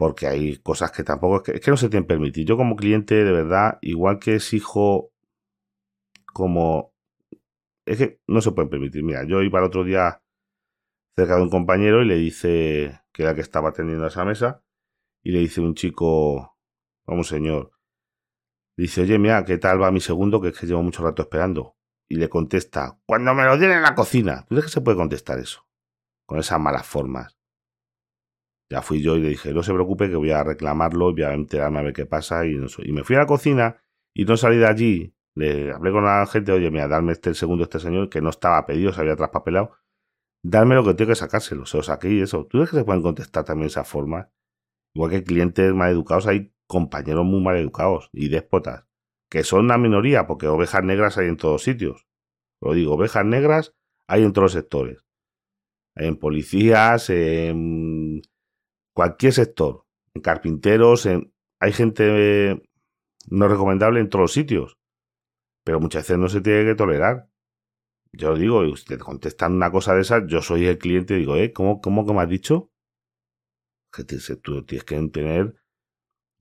Porque 0.03 0.27
hay 0.27 0.57
cosas 0.57 0.91
que 0.91 1.05
tampoco 1.05 1.37
es 1.37 1.43
que, 1.45 1.53
es 1.53 1.61
que 1.61 1.71
no 1.71 1.77
se 1.77 1.89
tienen 1.89 2.09
permitir. 2.09 2.45
Yo 2.45 2.57
como 2.57 2.75
cliente, 2.75 3.15
de 3.15 3.31
verdad, 3.31 3.79
igual 3.83 4.19
que 4.19 4.35
exijo 4.35 5.13
como... 6.33 6.93
Es 7.87 7.99
que 7.99 8.21
no 8.27 8.41
se 8.41 8.51
pueden 8.51 8.69
permitir. 8.69 9.05
Mira, 9.05 9.23
yo 9.23 9.43
iba 9.43 9.61
el 9.61 9.65
otro 9.65 9.85
día 9.85 10.21
cerca 11.15 11.37
de 11.37 11.43
un 11.43 11.51
compañero 11.51 12.03
y 12.03 12.07
le 12.07 12.17
dice 12.17 13.01
que 13.13 13.23
era 13.23 13.37
que 13.37 13.43
estaba 13.43 13.69
atendiendo 13.69 14.05
a 14.05 14.09
esa 14.09 14.25
mesa 14.25 14.65
y 15.23 15.31
le 15.31 15.39
dice 15.39 15.61
un 15.61 15.77
chico, 15.77 16.59
un 17.07 17.23
señor, 17.23 17.71
dice, 18.77 19.03
oye, 19.03 19.21
mira, 19.21 19.45
¿qué 19.45 19.57
tal 19.57 19.81
va 19.81 19.93
mi 19.93 20.01
segundo? 20.01 20.41
Que 20.41 20.49
es 20.49 20.59
que 20.59 20.67
llevo 20.67 20.83
mucho 20.83 21.05
rato 21.05 21.23
esperando. 21.23 21.77
Y 22.09 22.17
le 22.17 22.29
contesta, 22.29 22.99
cuando 23.07 23.35
me 23.35 23.45
lo 23.45 23.57
den 23.57 23.71
en 23.71 23.83
la 23.83 23.95
cocina. 23.95 24.47
¿Tú 24.49 24.57
crees 24.57 24.65
que 24.65 24.73
se 24.73 24.81
puede 24.81 24.97
contestar 24.97 25.39
eso? 25.39 25.65
Con 26.27 26.41
esas 26.41 26.59
malas 26.59 26.89
formas. 26.89 27.39
Ya 28.73 28.81
fui 28.81 29.03
yo 29.03 29.17
y 29.17 29.21
le 29.21 29.29
dije, 29.29 29.53
no 29.53 29.63
se 29.63 29.75
preocupe 29.75 30.09
que 30.09 30.17
voy 30.17 30.31
a 30.31 30.43
reclamarlo 30.43 31.11
y 31.11 31.13
voy 31.13 31.23
a 31.25 31.35
enterarme 31.35 31.81
a 31.81 31.83
ver 31.83 31.93
qué 31.93 32.07
pasa. 32.07 32.47
Y, 32.47 32.57
y 32.57 32.93
me 32.93 33.05
fui 33.05 33.17
a 33.17 33.19
la 33.19 33.27
cocina 33.27 33.77
y 34.15 34.25
no 34.25 34.39
salí 34.39 34.57
de 34.57 34.67
allí. 34.67 35.15
Le 35.35 35.73
hablé 35.73 35.93
con 35.93 36.05
la 36.05 36.25
gente, 36.27 36.53
oye, 36.53 36.71
mira, 36.71 36.89
darme 36.89 37.13
este 37.13 37.35
segundo 37.35 37.65
este 37.65 37.79
señor 37.81 38.09
que 38.09 38.23
no 38.23 38.31
estaba 38.31 38.65
pedido, 38.65 38.91
se 38.91 39.03
había 39.03 39.15
traspapelado. 39.15 39.73
Darme 40.43 40.75
lo 40.75 40.85
que 40.85 40.95
tengo 40.95 41.11
que 41.11 41.17
sacárselo. 41.17 41.67
Se 41.67 41.77
lo 41.77 41.83
saqué 41.83 42.13
y 42.13 42.23
eso. 42.23 42.47
¿Tú 42.47 42.57
crees 42.59 42.71
que 42.71 42.79
se 42.79 42.85
pueden 42.85 43.03
contestar 43.03 43.45
también 43.45 43.67
esa 43.67 43.85
forma? 43.85 44.31
Igual 44.95 45.11
que 45.11 45.23
clientes 45.23 45.75
mal 45.75 45.91
educados, 45.91 46.27
hay 46.27 46.55
compañeros 46.67 47.27
muy 47.27 47.43
mal 47.43 47.59
educados 47.59 48.09
y 48.11 48.31
déspotas, 48.31 48.87
que 49.29 49.45
son 49.45 49.67
una 49.67 49.77
minoría, 49.77 50.27
porque 50.27 50.47
ovejas 50.47 50.83
negras 50.83 51.19
hay 51.19 51.29
en 51.29 51.37
todos 51.37 51.63
sitios. 51.63 52.07
Lo 52.59 52.73
digo, 52.73 52.95
ovejas 52.95 53.27
negras 53.27 53.75
hay 54.09 54.23
en 54.23 54.33
todos 54.33 54.45
los 54.45 54.53
sectores. 54.53 55.05
En 55.95 56.17
policías, 56.17 57.11
en 57.11 58.02
cualquier 58.95 59.33
sector, 59.33 59.87
en 60.15 60.23
carpinteros, 60.23 61.07
en... 61.07 61.33
hay 61.61 61.73
gente 61.73 62.63
no 63.29 63.49
recomendable 63.49 64.01
en 64.01 64.09
todos 64.09 64.23
los 64.23 64.33
sitios. 64.33 64.79
Pero 65.65 65.81
muchas 65.81 66.03
veces 66.03 66.19
no 66.19 66.29
se 66.29 66.41
tiene 66.41 66.65
que 66.65 66.75
tolerar. 66.75 67.29
Yo 68.13 68.35
digo, 68.35 68.65
y 68.65 68.73
usted 68.73 68.99
contestan 68.99 69.55
una 69.55 69.71
cosa 69.71 69.95
de 69.95 70.03
esas, 70.03 70.25
yo 70.27 70.43
soy 70.43 70.67
el 70.67 70.79
cliente 70.79 71.15
y 71.15 71.21
digo, 71.21 71.37
¿eh? 71.37 71.53
¿Cómo, 71.53 71.81
cómo 71.81 72.05
que 72.05 72.13
me 72.13 72.21
has 72.21 72.29
dicho? 72.29 72.71
Que 73.93 74.05
tú 74.05 74.65
tienes 74.65 74.85
que 74.85 75.09
tener 75.09 75.55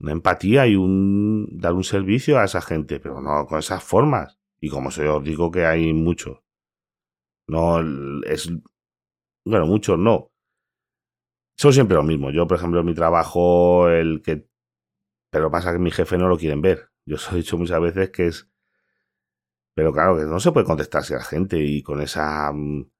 una 0.00 0.12
empatía 0.12 0.66
y 0.66 0.74
un 0.74 1.46
dar 1.58 1.72
un 1.74 1.84
servicio 1.84 2.38
a 2.38 2.44
esa 2.44 2.60
gente, 2.60 2.98
pero 2.98 3.20
no 3.20 3.46
con 3.46 3.58
esas 3.58 3.82
formas. 3.82 4.38
Y 4.60 4.68
como 4.68 4.90
se 4.90 5.08
os 5.08 5.22
digo 5.22 5.50
que 5.50 5.64
hay 5.64 5.92
muchos. 5.92 6.40
No 7.48 7.80
es 8.24 8.50
bueno, 9.44 9.66
muchos 9.66 9.98
no. 9.98 10.31
Son 11.62 11.72
siempre 11.72 11.94
lo 11.96 12.02
mismo. 12.02 12.32
Yo, 12.32 12.48
por 12.48 12.56
ejemplo, 12.56 12.80
en 12.80 12.86
mi 12.86 12.92
trabajo, 12.92 13.88
el 13.88 14.20
que 14.20 14.48
pero 15.30 15.48
pasa 15.48 15.72
que 15.72 15.78
mi 15.78 15.92
jefe 15.92 16.18
no 16.18 16.26
lo 16.26 16.36
quieren 16.36 16.60
ver. 16.60 16.90
Yo 17.06 17.14
os 17.14 17.32
he 17.32 17.36
dicho 17.36 17.56
muchas 17.56 17.80
veces 17.80 18.10
que 18.10 18.26
es 18.26 18.50
pero 19.72 19.92
claro, 19.92 20.16
que 20.16 20.24
no 20.24 20.40
se 20.40 20.50
puede 20.50 20.66
contestarse 20.66 21.14
a 21.14 21.18
la 21.18 21.24
gente 21.24 21.58
y 21.58 21.84
con 21.84 22.00
esa 22.00 22.50
mm, 22.52 22.90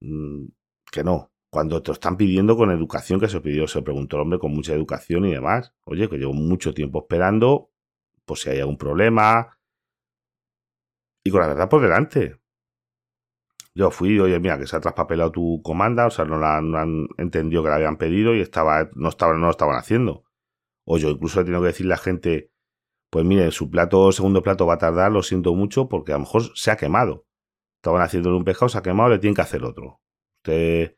mm, 0.00 0.48
que 0.92 1.02
no, 1.02 1.32
cuando 1.50 1.82
te 1.82 1.88
lo 1.88 1.94
están 1.94 2.18
pidiendo 2.18 2.58
con 2.58 2.70
educación, 2.70 3.20
que 3.20 3.28
se 3.28 3.40
pidió, 3.40 3.66
se 3.66 3.80
preguntó 3.80 4.16
el 4.16 4.22
hombre 4.22 4.38
con 4.38 4.52
mucha 4.52 4.74
educación 4.74 5.24
y 5.24 5.32
demás. 5.32 5.74
Oye, 5.84 6.10
que 6.10 6.18
llevo 6.18 6.34
mucho 6.34 6.74
tiempo 6.74 6.98
esperando, 7.00 7.70
pues 8.26 8.42
si 8.42 8.50
hay 8.50 8.60
algún 8.60 8.76
problema. 8.76 9.58
Y 11.24 11.30
con 11.30 11.40
la 11.40 11.48
verdad 11.48 11.70
por 11.70 11.80
delante. 11.80 12.38
Yo 13.78 13.92
fui, 13.92 14.18
oye, 14.18 14.40
mira, 14.40 14.58
que 14.58 14.66
se 14.66 14.74
ha 14.74 14.80
traspapelado 14.80 15.30
tu 15.30 15.62
comanda, 15.62 16.06
o 16.08 16.10
sea, 16.10 16.24
no, 16.24 16.36
la, 16.36 16.60
no 16.60 16.78
han 16.78 17.06
entendido 17.16 17.62
que 17.62 17.68
la 17.68 17.76
habían 17.76 17.96
pedido 17.96 18.34
y 18.34 18.40
estaba, 18.40 18.90
no, 18.96 19.08
estaban, 19.08 19.38
no 19.38 19.46
lo 19.46 19.52
estaban 19.52 19.76
haciendo. 19.76 20.24
O 20.84 20.98
yo 20.98 21.10
incluso 21.10 21.40
he 21.40 21.44
tenido 21.44 21.60
que 21.60 21.68
decirle 21.68 21.92
a 21.92 21.96
la 21.96 22.02
gente, 22.02 22.50
pues 23.08 23.24
mire, 23.24 23.52
su 23.52 23.70
plato, 23.70 24.10
segundo 24.10 24.42
plato 24.42 24.66
va 24.66 24.74
a 24.74 24.78
tardar, 24.78 25.12
lo 25.12 25.22
siento 25.22 25.54
mucho, 25.54 25.88
porque 25.88 26.10
a 26.10 26.16
lo 26.16 26.22
mejor 26.22 26.42
se 26.56 26.72
ha 26.72 26.76
quemado. 26.76 27.28
Estaban 27.76 28.02
haciéndole 28.02 28.36
un 28.36 28.42
pescado, 28.42 28.68
se 28.68 28.78
ha 28.78 28.82
quemado, 28.82 29.10
le 29.10 29.20
tienen 29.20 29.36
que 29.36 29.42
hacer 29.42 29.62
otro. 29.62 30.00
Usted 30.38 30.96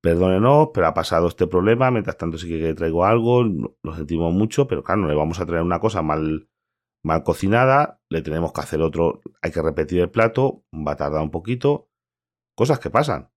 perdónenos, 0.00 0.68
pero 0.72 0.86
ha 0.86 0.94
pasado 0.94 1.26
este 1.26 1.48
problema, 1.48 1.90
mientras 1.90 2.16
tanto 2.16 2.38
sí 2.38 2.48
que 2.48 2.74
traigo 2.74 3.04
algo, 3.04 3.42
lo 3.42 3.94
sentimos 3.96 4.32
mucho, 4.32 4.68
pero 4.68 4.84
claro, 4.84 5.00
no 5.00 5.08
le 5.08 5.16
vamos 5.16 5.40
a 5.40 5.46
traer 5.46 5.64
una 5.64 5.80
cosa 5.80 6.00
mal, 6.00 6.48
mal 7.02 7.24
cocinada, 7.24 8.00
le 8.08 8.22
tenemos 8.22 8.52
que 8.52 8.60
hacer 8.60 8.82
otro, 8.82 9.20
hay 9.42 9.50
que 9.50 9.62
repetir 9.62 10.00
el 10.00 10.10
plato, 10.10 10.62
va 10.72 10.92
a 10.92 10.96
tardar 10.96 11.20
un 11.20 11.32
poquito, 11.32 11.88
cosas 12.54 12.78
que 12.78 12.90
pasan 12.90 13.30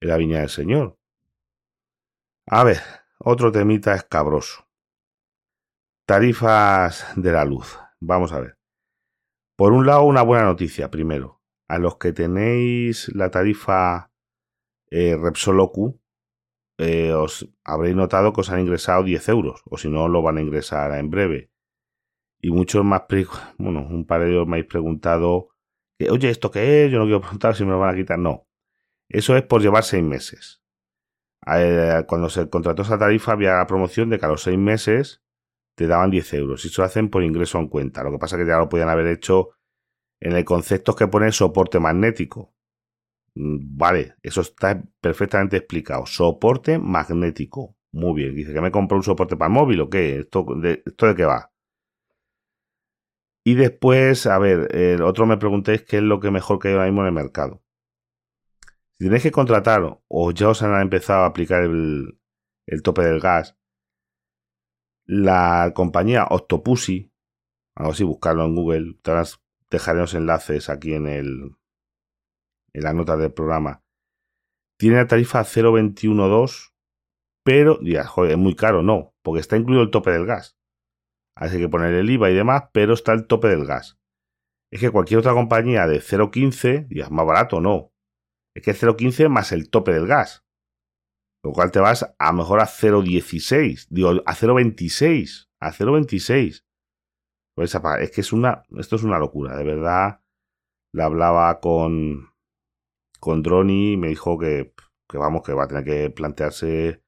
en 0.00 0.08
la 0.08 0.16
viña 0.16 0.40
del 0.40 0.48
Señor. 0.48 0.98
A 2.46 2.64
ver, 2.64 2.78
otro 3.18 3.52
temita 3.52 3.94
escabroso. 3.94 4.66
Tarifas 6.06 7.06
de 7.16 7.32
la 7.32 7.44
luz. 7.44 7.78
Vamos 8.00 8.32
a 8.32 8.40
ver. 8.40 8.58
Por 9.56 9.72
un 9.72 9.86
lado, 9.86 10.04
una 10.04 10.22
buena 10.22 10.44
noticia, 10.44 10.90
primero. 10.90 11.42
A 11.68 11.78
los 11.78 11.98
que 11.98 12.12
tenéis 12.12 13.14
la 13.14 13.30
tarifa 13.30 14.10
eh, 14.90 15.16
Repsolocu, 15.20 16.00
eh, 16.78 17.12
os 17.12 17.46
habréis 17.62 17.94
notado 17.94 18.32
que 18.32 18.40
os 18.40 18.50
han 18.50 18.60
ingresado 18.60 19.04
10 19.04 19.28
euros, 19.28 19.62
o 19.66 19.76
si 19.76 19.88
no, 19.88 20.08
lo 20.08 20.22
van 20.22 20.38
a 20.38 20.40
ingresar 20.40 20.98
en 20.98 21.10
breve. 21.10 21.50
Y 22.40 22.50
muchos 22.50 22.84
más, 22.84 23.02
bueno, 23.58 23.86
un 23.86 24.06
par 24.06 24.22
de 24.22 24.30
ellos 24.30 24.46
me 24.46 24.56
habéis 24.56 24.70
preguntado, 24.70 25.50
oye, 26.08 26.30
¿esto 26.30 26.50
qué 26.50 26.84
es? 26.86 26.92
Yo 26.92 26.98
no 26.98 27.04
quiero 27.04 27.20
preguntar 27.20 27.54
si 27.54 27.64
me 27.64 27.70
lo 27.72 27.78
van 27.78 27.94
a 27.94 27.98
quitar. 27.98 28.18
No, 28.18 28.46
eso 29.08 29.36
es 29.36 29.42
por 29.42 29.60
llevar 29.60 29.84
seis 29.84 30.02
meses. 30.04 30.62
Eh, 31.46 32.04
cuando 32.06 32.28
se 32.28 32.48
contrató 32.48 32.82
esa 32.82 32.98
tarifa 32.98 33.32
había 33.32 33.54
la 33.54 33.66
promoción 33.66 34.10
de 34.10 34.18
que 34.18 34.26
a 34.26 34.28
los 34.28 34.42
seis 34.42 34.58
meses 34.58 35.22
te 35.74 35.86
daban 35.86 36.10
10 36.10 36.34
euros. 36.34 36.64
Y 36.64 36.68
eso 36.68 36.82
lo 36.82 36.86
hacen 36.86 37.08
por 37.10 37.22
ingreso 37.24 37.58
en 37.58 37.68
cuenta. 37.68 38.02
Lo 38.02 38.12
que 38.12 38.18
pasa 38.18 38.36
es 38.36 38.42
que 38.42 38.48
ya 38.48 38.58
lo 38.58 38.68
podían 38.68 38.88
haber 38.88 39.06
hecho 39.08 39.50
en 40.20 40.32
el 40.32 40.44
concepto 40.44 40.94
que 40.94 41.08
pone 41.08 41.32
soporte 41.32 41.80
magnético. 41.80 42.54
Mm, 43.34 43.76
vale, 43.78 44.14
eso 44.22 44.42
está 44.42 44.82
perfectamente 45.00 45.56
explicado. 45.56 46.06
Soporte 46.06 46.78
magnético. 46.78 47.76
Muy 47.92 48.14
bien. 48.22 48.34
Dice 48.34 48.52
que 48.52 48.60
me 48.60 48.70
compró 48.70 48.96
un 48.98 49.02
soporte 49.02 49.36
para 49.36 49.48
el 49.48 49.54
móvil 49.54 49.80
o 49.80 49.90
qué. 49.90 50.20
¿Esto 50.20 50.44
de, 50.56 50.82
¿Esto 50.84 51.06
de 51.06 51.14
qué 51.14 51.24
va? 51.24 51.49
Y 53.44 53.54
después, 53.54 54.26
a 54.26 54.38
ver, 54.38 54.74
el 54.74 55.02
otro 55.02 55.26
me 55.26 55.38
preguntéis 55.38 55.82
qué 55.82 55.96
es 55.98 56.02
lo 56.02 56.20
que 56.20 56.30
mejor 56.30 56.58
que 56.58 56.68
hay 56.68 56.74
ahora 56.74 56.86
mismo 56.86 57.02
en 57.02 57.08
el 57.08 57.12
mercado. 57.14 57.62
Si 58.98 59.04
tenéis 59.04 59.22
que 59.22 59.30
contratar 59.30 60.00
o 60.08 60.30
ya 60.32 60.50
os 60.50 60.62
han 60.62 60.80
empezado 60.82 61.22
a 61.22 61.26
aplicar 61.26 61.62
el, 61.62 62.20
el 62.66 62.82
tope 62.82 63.02
del 63.02 63.20
gas, 63.20 63.56
la 65.06 65.72
compañía 65.74 66.26
Octopussy, 66.28 67.10
algo 67.74 67.92
así, 67.92 68.04
buscarlo 68.04 68.44
en 68.44 68.54
Google, 68.54 68.98
dejaré 69.70 70.00
los 70.00 70.14
enlaces 70.14 70.68
aquí 70.68 70.92
en 70.92 71.06
el, 71.06 71.56
en 72.74 72.82
la 72.82 72.92
nota 72.92 73.16
del 73.16 73.32
programa, 73.32 73.82
tiene 74.78 74.96
la 74.96 75.06
tarifa 75.06 75.40
0.212, 75.44 76.72
pero 77.42 77.78
dirás, 77.82 78.08
joder, 78.08 78.32
es 78.32 78.38
muy 78.38 78.54
caro, 78.54 78.82
no, 78.82 79.14
porque 79.22 79.40
está 79.40 79.56
incluido 79.56 79.82
el 79.82 79.90
tope 79.90 80.10
del 80.10 80.26
gas. 80.26 80.59
Hay 81.40 81.50
que 81.58 81.68
poner 81.70 81.94
el 81.94 82.10
IVA 82.10 82.30
y 82.30 82.34
demás, 82.34 82.64
pero 82.70 82.92
está 82.92 83.14
el 83.14 83.26
tope 83.26 83.48
del 83.48 83.64
gas. 83.64 83.98
Es 84.70 84.78
que 84.78 84.90
cualquier 84.90 85.20
otra 85.20 85.32
compañía 85.32 85.86
de 85.86 86.00
0.15, 86.00 86.86
dirás, 86.88 87.10
más 87.10 87.26
barato, 87.26 87.62
no. 87.62 87.94
Es 88.54 88.62
que 88.62 88.72
0.15 88.72 89.30
más 89.30 89.50
el 89.50 89.70
tope 89.70 89.92
del 89.92 90.06
gas. 90.06 90.44
Lo 91.42 91.52
cual 91.52 91.70
te 91.72 91.80
vas 91.80 92.14
a 92.18 92.32
mejor 92.32 92.60
a 92.60 92.66
0.16, 92.66 93.86
digo, 93.88 94.10
a 94.10 94.34
0.26, 94.34 95.48
a 95.60 95.72
0.26. 95.72 96.66
Pues 97.56 97.74
es 97.74 98.10
que 98.10 98.20
es 98.20 98.32
una, 98.34 98.62
esto 98.78 98.96
es 98.96 99.02
una 99.02 99.18
locura, 99.18 99.56
de 99.56 99.64
verdad. 99.64 100.20
La 100.92 101.06
hablaba 101.06 101.58
con, 101.60 102.34
con 103.18 103.42
Droni 103.42 103.96
me 103.96 104.08
dijo 104.08 104.38
que, 104.38 104.74
que, 105.08 105.16
vamos, 105.16 105.42
que 105.42 105.54
va 105.54 105.64
a 105.64 105.68
tener 105.68 105.84
que 105.84 106.10
plantearse 106.10 107.02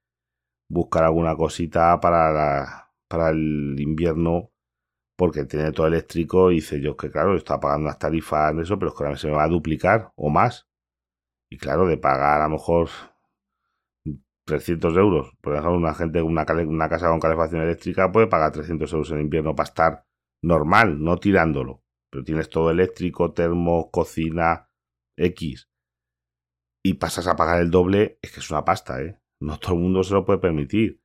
buscar 0.69 1.03
alguna 1.03 1.35
cosita 1.35 1.99
para, 1.99 2.82
para 3.13 3.29
el 3.29 3.75
invierno 3.79 4.51
porque 5.15 5.45
tiene 5.45 5.71
todo 5.71 5.85
eléctrico 5.85 6.51
y 6.51 6.55
dice 6.55 6.81
yo 6.81 6.97
que 6.97 7.11
claro, 7.11 7.35
está 7.35 7.59
pagando 7.59 7.85
las 7.85 7.99
tarifas 7.99 8.51
en 8.51 8.61
eso, 8.61 8.79
pero 8.79 8.89
es 8.89 8.97
que 8.97 9.03
ahora 9.03 9.17
se 9.17 9.27
me 9.27 9.35
va 9.35 9.43
a 9.43 9.47
duplicar 9.47 10.11
o 10.15 10.31
más. 10.31 10.67
Y 11.51 11.59
claro, 11.59 11.85
de 11.87 11.97
pagar 11.97 12.41
a 12.41 12.45
lo 12.45 12.53
mejor 12.53 12.89
300 14.45 14.97
euros, 14.97 15.31
por 15.41 15.53
ejemplo, 15.53 15.77
una 15.77 15.93
gente, 15.93 16.23
una, 16.23 16.43
una 16.67 16.89
casa 16.89 17.07
con 17.09 17.19
calefacción 17.19 17.61
eléctrica 17.61 18.11
puede 18.11 18.25
pagar 18.25 18.51
300 18.51 18.91
euros 18.93 19.11
en 19.11 19.21
invierno 19.21 19.55
para 19.55 19.67
estar 19.67 20.05
normal, 20.41 21.03
no 21.03 21.17
tirándolo. 21.17 21.83
Pero 22.09 22.23
tienes 22.23 22.49
todo 22.49 22.71
eléctrico, 22.71 23.31
termo, 23.31 23.91
cocina, 23.91 24.71
X. 25.17 25.69
Y 26.83 26.95
pasas 26.95 27.27
a 27.27 27.35
pagar 27.35 27.61
el 27.61 27.69
doble, 27.69 28.17
es 28.23 28.31
que 28.31 28.39
es 28.39 28.49
una 28.49 28.65
pasta, 28.65 28.99
¿eh? 29.03 29.19
No 29.39 29.59
todo 29.59 29.75
el 29.75 29.81
mundo 29.81 30.03
se 30.03 30.15
lo 30.15 30.25
puede 30.25 30.39
permitir. 30.39 31.02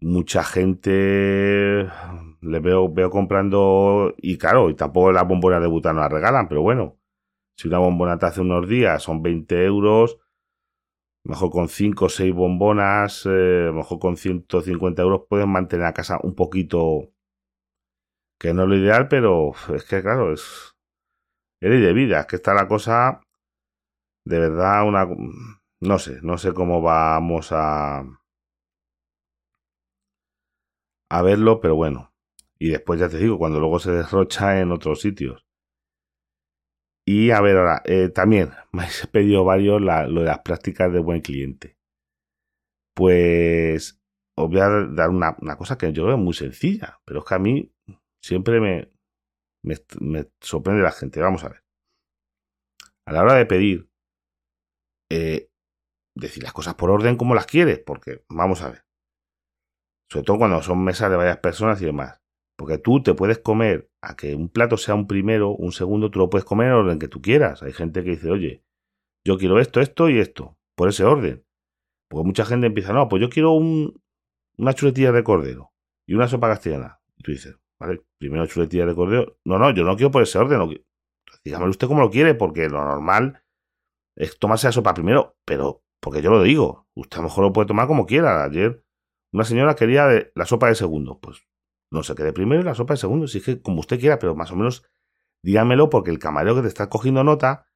Mucha 0.00 0.42
gente 0.44 1.86
le 2.40 2.60
veo, 2.60 2.92
veo 2.92 3.10
comprando, 3.10 4.14
y 4.16 4.38
claro, 4.38 4.70
y 4.70 4.74
tampoco 4.74 5.12
las 5.12 5.28
bombonas 5.28 5.60
de 5.60 5.68
butano 5.68 6.00
las 6.00 6.10
regalan, 6.10 6.48
pero 6.48 6.62
bueno, 6.62 6.98
si 7.56 7.68
una 7.68 7.78
bombona 7.78 8.18
te 8.18 8.26
hace 8.26 8.40
unos 8.40 8.66
días 8.68 9.02
son 9.02 9.22
20 9.22 9.64
euros, 9.64 10.18
mejor 11.24 11.50
con 11.50 11.68
5 11.68 12.06
o 12.06 12.08
6 12.08 12.34
bombonas, 12.34 13.26
eh, 13.30 13.70
mejor 13.74 13.98
con 13.98 14.16
150 14.16 15.02
euros 15.02 15.22
puedes 15.28 15.46
mantener 15.46 15.86
a 15.86 15.92
casa 15.92 16.18
un 16.22 16.34
poquito, 16.34 17.12
que 18.38 18.54
no 18.54 18.62
es 18.62 18.68
lo 18.68 18.76
ideal, 18.76 19.08
pero 19.08 19.52
es 19.74 19.84
que 19.84 20.00
claro, 20.00 20.32
es, 20.32 20.74
es 21.60 21.70
de 21.70 21.92
vida, 21.92 22.20
es 22.20 22.26
que 22.26 22.36
está 22.36 22.54
la 22.54 22.66
cosa 22.66 23.20
de 24.24 24.38
verdad 24.38 24.86
una... 24.86 25.08
No 25.82 25.98
sé, 25.98 26.18
no 26.22 26.36
sé 26.36 26.52
cómo 26.52 26.82
vamos 26.82 27.52
a... 27.52 28.04
a 31.10 31.22
verlo, 31.22 31.60
pero 31.60 31.76
bueno. 31.76 32.14
Y 32.58 32.70
después 32.70 33.00
ya 33.00 33.08
te 33.08 33.18
digo, 33.18 33.38
cuando 33.38 33.58
luego 33.58 33.78
se 33.80 33.90
derrocha 33.90 34.60
en 34.60 34.72
otros 34.72 35.00
sitios. 35.00 35.46
Y 37.06 37.30
a 37.32 37.40
ver 37.40 37.56
ahora, 37.56 37.82
eh, 37.84 38.08
también 38.08 38.52
me 38.72 38.82
habéis 38.82 39.06
pedido 39.08 39.44
varios 39.44 39.80
lo 39.80 40.20
de 40.20 40.26
las 40.26 40.40
prácticas 40.40 40.92
de 40.92 41.00
buen 41.00 41.20
cliente. 41.20 41.76
Pues 42.94 44.00
os 44.36 44.48
voy 44.48 44.60
a 44.60 44.68
dar 44.68 45.10
una, 45.10 45.36
cosa 45.56 45.76
que 45.76 45.92
yo 45.92 46.04
creo 46.04 46.18
muy 46.18 46.34
sencilla, 46.34 47.00
pero 47.04 47.20
es 47.20 47.26
que 47.26 47.34
a 47.34 47.38
mí 47.38 47.72
siempre 48.22 48.60
me, 48.60 48.92
me, 49.62 50.30
sorprende 50.40 50.82
la 50.82 50.92
gente. 50.92 51.20
Vamos 51.20 51.44
a 51.44 51.48
ver. 51.48 51.64
A 53.06 53.12
la 53.12 53.22
hora 53.22 53.34
de 53.34 53.46
pedir, 53.46 53.88
eh, 55.10 55.50
decir 56.14 56.42
las 56.42 56.52
cosas 56.52 56.74
por 56.74 56.90
orden 56.90 57.16
como 57.16 57.34
las 57.34 57.46
quieres, 57.46 57.80
porque 57.80 58.24
vamos 58.28 58.62
a 58.62 58.70
ver. 58.70 58.89
Sobre 60.10 60.24
todo 60.24 60.38
cuando 60.38 60.60
son 60.62 60.82
mesas 60.82 61.10
de 61.10 61.16
varias 61.16 61.38
personas 61.38 61.80
y 61.80 61.86
demás. 61.86 62.20
Porque 62.56 62.78
tú 62.78 63.02
te 63.02 63.14
puedes 63.14 63.38
comer 63.38 63.90
a 64.02 64.16
que 64.16 64.34
un 64.34 64.48
plato 64.48 64.76
sea 64.76 64.94
un 64.94 65.06
primero, 65.06 65.50
un 65.50 65.72
segundo, 65.72 66.10
tú 66.10 66.18
lo 66.18 66.28
puedes 66.28 66.44
comer 66.44 66.66
en 66.66 66.72
el 66.72 66.78
orden 66.80 66.98
que 66.98 67.08
tú 67.08 67.22
quieras. 67.22 67.62
Hay 67.62 67.72
gente 67.72 68.02
que 68.02 68.10
dice, 68.10 68.30
oye, 68.30 68.64
yo 69.24 69.38
quiero 69.38 69.60
esto, 69.60 69.80
esto 69.80 70.08
y 70.08 70.18
esto, 70.18 70.58
por 70.74 70.88
ese 70.88 71.04
orden. 71.04 71.44
Porque 72.08 72.26
mucha 72.26 72.44
gente 72.44 72.66
empieza, 72.66 72.92
no, 72.92 73.08
pues 73.08 73.22
yo 73.22 73.30
quiero 73.30 73.52
un, 73.52 74.02
una 74.58 74.74
chuletilla 74.74 75.12
de 75.12 75.22
cordero 75.22 75.72
y 76.06 76.14
una 76.14 76.28
sopa 76.28 76.48
castellana. 76.48 77.00
Y 77.16 77.22
tú 77.22 77.30
dices, 77.30 77.56
vale, 77.78 78.02
primero 78.18 78.46
chuletilla 78.46 78.86
de 78.86 78.94
cordero. 78.94 79.38
No, 79.44 79.58
no, 79.58 79.70
yo 79.70 79.84
no 79.84 79.96
quiero 79.96 80.10
por 80.10 80.22
ese 80.22 80.38
orden. 80.38 80.58
No 80.58 80.68
Dígame 81.44 81.68
usted 81.68 81.86
cómo 81.86 82.00
lo 82.00 82.10
quiere, 82.10 82.34
porque 82.34 82.68
lo 82.68 82.84
normal 82.84 83.42
es 84.16 84.38
tomarse 84.38 84.66
la 84.66 84.72
sopa 84.72 84.92
primero, 84.92 85.36
pero 85.46 85.82
porque 86.00 86.20
yo 86.20 86.30
lo 86.30 86.42
digo, 86.42 86.88
usted 86.94 87.18
a 87.18 87.22
lo 87.22 87.28
mejor 87.28 87.44
lo 87.44 87.52
puede 87.52 87.68
tomar 87.68 87.86
como 87.86 88.06
quiera. 88.06 88.44
Ayer 88.44 88.84
una 89.32 89.44
señora 89.44 89.74
quería 89.74 90.08
la 90.34 90.46
sopa 90.46 90.68
de 90.68 90.74
segundo, 90.74 91.20
pues 91.20 91.46
no 91.92 92.02
se 92.02 92.14
quede 92.14 92.32
primero 92.32 92.62
y 92.62 92.64
la 92.64 92.74
sopa 92.74 92.94
de 92.94 92.98
segundo. 92.98 93.26
Si 93.26 93.38
es 93.38 93.44
que 93.44 93.60
como 93.60 93.80
usted 93.80 93.98
quiera, 93.98 94.18
pero 94.18 94.34
más 94.34 94.52
o 94.52 94.56
menos 94.56 94.84
dígamelo 95.42 95.90
porque 95.90 96.10
el 96.10 96.18
camarero 96.18 96.56
que 96.56 96.62
te 96.62 96.68
está 96.68 96.88
cogiendo 96.88 97.24
nota 97.24 97.66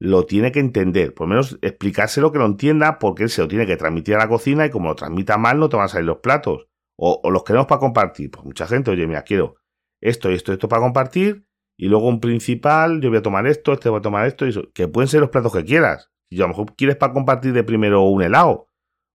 lo 0.00 0.24
tiene 0.24 0.50
que 0.52 0.60
entender. 0.60 1.14
Por 1.14 1.26
lo 1.26 1.30
menos 1.30 1.58
explicárselo 1.62 2.32
que 2.32 2.38
lo 2.38 2.46
entienda 2.46 2.98
porque 2.98 3.24
él 3.24 3.30
se 3.30 3.42
lo 3.42 3.48
tiene 3.48 3.66
que 3.66 3.76
transmitir 3.76 4.14
a 4.14 4.18
la 4.18 4.28
cocina 4.28 4.66
y 4.66 4.70
como 4.70 4.88
lo 4.88 4.94
transmita 4.94 5.36
mal 5.36 5.58
no 5.58 5.68
te 5.68 5.76
van 5.76 5.86
a 5.86 5.88
salir 5.88 6.06
los 6.06 6.18
platos. 6.18 6.68
O, 6.96 7.30
los 7.30 7.44
queremos 7.44 7.66
para 7.66 7.78
compartir. 7.78 8.30
Pues 8.30 8.44
mucha 8.44 8.66
gente, 8.66 8.90
oye, 8.90 9.06
mira, 9.06 9.22
quiero 9.22 9.56
esto 10.00 10.30
y 10.30 10.34
esto, 10.34 10.52
esto 10.52 10.68
para 10.68 10.82
compartir. 10.82 11.46
Y 11.78 11.88
luego 11.88 12.08
un 12.08 12.20
principal, 12.20 13.00
yo 13.00 13.08
voy 13.08 13.18
a 13.18 13.22
tomar 13.22 13.46
esto, 13.46 13.72
este 13.72 13.88
voy 13.88 14.00
a 14.00 14.02
tomar 14.02 14.26
esto, 14.26 14.44
y 14.44 14.50
eso, 14.50 14.70
que 14.74 14.86
pueden 14.86 15.08
ser 15.08 15.20
los 15.20 15.30
platos 15.30 15.52
que 15.52 15.64
quieras. 15.64 16.10
Si 16.28 16.36
a 16.36 16.42
lo 16.42 16.48
mejor 16.48 16.76
quieres 16.76 16.96
para 16.96 17.14
compartir 17.14 17.54
de 17.54 17.64
primero 17.64 18.02
un 18.02 18.22
helado, 18.22 18.69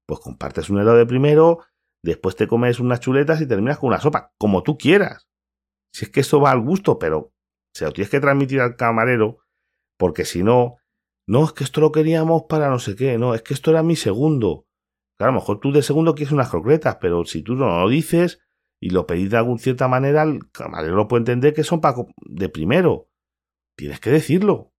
pues 0.06 0.20
compartes 0.20 0.70
un 0.70 0.80
helado 0.80 0.98
de 0.98 1.06
primero, 1.06 1.60
después 2.04 2.36
te 2.36 2.48
comes 2.48 2.80
unas 2.80 3.00
chuletas 3.00 3.42
y 3.42 3.48
terminas 3.48 3.80
con 3.80 3.88
una 3.88 4.00
sopa, 4.00 4.34
como 4.38 4.64
tú 4.64 4.78
quieras. 4.78 5.28
Si 5.94 6.06
es 6.06 6.12
que 6.12 6.20
eso 6.22 6.40
va 6.40 6.52
al 6.52 6.62
gusto, 6.62 7.00
pero 7.00 7.34
se 7.74 7.86
lo 7.86 7.92
tienes 7.92 8.10
que 8.10 8.20
transmitir 8.20 8.62
al 8.62 8.76
camarero, 8.76 9.40
porque 9.98 10.26
si 10.26 10.44
no, 10.44 10.78
no, 11.28 11.44
es 11.46 11.54
que 11.54 11.64
esto 11.64 11.82
lo 11.82 11.92
queríamos 11.92 12.44
para 12.44 12.70
no 12.70 12.80
sé 12.80 12.96
qué, 12.96 13.18
no, 13.18 13.34
es 13.34 13.42
que 13.42 13.54
esto 13.54 13.72
era 13.72 13.84
mi 13.84 13.96
segundo. 13.96 14.68
Claro, 15.18 15.32
a 15.32 15.34
lo 15.36 15.40
mejor 15.40 15.60
tú 15.60 15.72
de 15.72 15.82
segundo 15.82 16.14
quieres 16.14 16.34
unas 16.34 16.50
croquetas, 16.50 16.98
pero 17.00 17.26
si 17.26 17.42
tú 17.42 17.56
no 17.56 17.82
lo 17.82 17.90
dices 17.90 18.40
y 18.82 18.90
lo 18.90 19.08
pedís 19.08 19.32
de 19.32 19.38
alguna 19.38 19.60
cierta 19.60 19.88
manera, 19.88 20.24
el 20.24 20.52
camarero 20.52 21.08
puede 21.08 21.22
entender 21.22 21.54
que 21.54 21.64
son 21.64 21.82
para 21.82 21.96
de 22.20 22.50
primero. 22.50 23.10
Tienes 23.78 24.00
que 24.00 24.10
decirlo, 24.10 24.74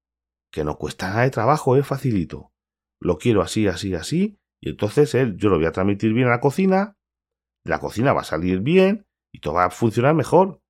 que 0.52 0.64
no 0.64 0.76
cuesta 0.76 1.08
nada 1.08 1.22
de 1.22 1.30
trabajo, 1.30 1.76
es 1.76 1.86
facilito. 1.86 2.52
Lo 3.00 3.18
quiero 3.18 3.42
así, 3.42 3.66
así, 3.66 3.94
así, 3.94 4.38
y 4.60 4.70
entonces 4.70 5.14
él, 5.14 5.36
yo 5.36 5.48
lo 5.48 5.56
voy 5.56 5.66
a 5.66 5.72
transmitir 5.72 6.12
bien 6.12 6.28
a 6.28 6.30
la 6.30 6.40
cocina, 6.40 6.96
la 7.64 7.78
cocina 7.78 8.12
va 8.12 8.22
a 8.22 8.24
salir 8.24 8.60
bien 8.60 9.06
y 9.32 9.40
todo 9.40 9.54
va 9.54 9.66
a 9.66 9.70
funcionar 9.70 10.14
mejor. 10.14 10.60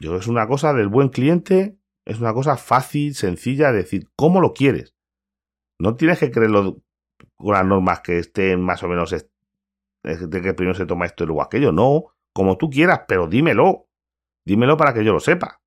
Yo 0.00 0.08
creo 0.08 0.14
que 0.14 0.24
es 0.24 0.28
una 0.28 0.46
cosa 0.46 0.72
del 0.72 0.88
buen 0.88 1.10
cliente, 1.10 1.78
es 2.06 2.20
una 2.20 2.32
cosa 2.32 2.56
fácil, 2.56 3.14
sencilla, 3.14 3.70
de 3.70 3.78
decir 3.78 4.08
cómo 4.16 4.40
lo 4.40 4.52
quieres. 4.52 4.94
No 5.78 5.96
tienes 5.96 6.18
que 6.18 6.30
creerlo 6.30 6.82
con 7.36 7.54
las 7.54 7.64
normas 7.64 8.00
que 8.00 8.18
estén 8.18 8.62
más 8.62 8.82
o 8.82 8.88
menos 8.88 9.10
de 10.02 10.42
que 10.42 10.54
primero 10.54 10.74
se 10.74 10.86
toma 10.86 11.06
esto 11.06 11.24
y 11.24 11.26
luego 11.26 11.42
aquello. 11.42 11.72
No, 11.72 12.14
como 12.32 12.56
tú 12.56 12.70
quieras, 12.70 13.02
pero 13.06 13.26
dímelo. 13.26 13.88
Dímelo 14.46 14.76
para 14.76 14.94
que 14.94 15.04
yo 15.04 15.12
lo 15.12 15.20
sepa. 15.20 15.60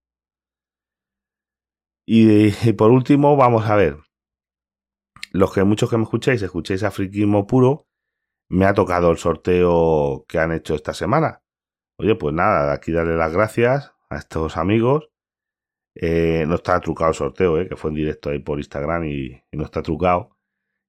Y, 2.05 2.73
por 2.73 2.91
último, 2.91 3.37
vamos 3.37 3.69
a 3.69 3.75
ver. 3.75 3.97
Los 5.33 5.51
que 5.51 5.63
muchos 5.63 5.89
que 5.89 5.97
me 5.97 6.03
escucháis, 6.03 6.43
escuchéis 6.43 6.83
a 6.83 6.91
Friquismo 6.91 7.47
Puro, 7.47 7.87
me 8.49 8.65
ha 8.65 8.75
tocado 8.75 9.09
el 9.09 9.17
sorteo 9.17 10.25
que 10.27 10.37
han 10.37 10.51
hecho 10.51 10.75
esta 10.75 10.93
semana. 10.93 11.41
Oye, 11.97 12.13
pues 12.15 12.35
nada, 12.35 12.71
aquí 12.71 12.91
darle 12.91 13.17
las 13.17 13.33
gracias 13.33 13.93
a 14.11 14.17
estos 14.17 14.57
amigos. 14.57 15.09
Eh, 15.95 16.45
no 16.47 16.55
está 16.55 16.79
trucado 16.81 17.09
el 17.09 17.15
sorteo, 17.15 17.59
eh, 17.59 17.67
que 17.67 17.75
fue 17.75 17.89
en 17.89 17.95
directo 17.95 18.29
ahí 18.29 18.39
por 18.39 18.59
Instagram 18.59 19.05
y, 19.05 19.43
no 19.53 19.63
está 19.65 19.81
trucado. 19.81 20.37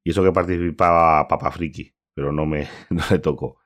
Y 0.04 0.10
eso 0.10 0.22
que 0.22 0.32
participaba 0.32 1.26
Papa 1.26 1.50
Friki, 1.50 1.94
pero 2.14 2.30
no 2.30 2.44
me 2.44 2.68
no 2.90 3.02
le 3.10 3.18
tocó. 3.20 3.58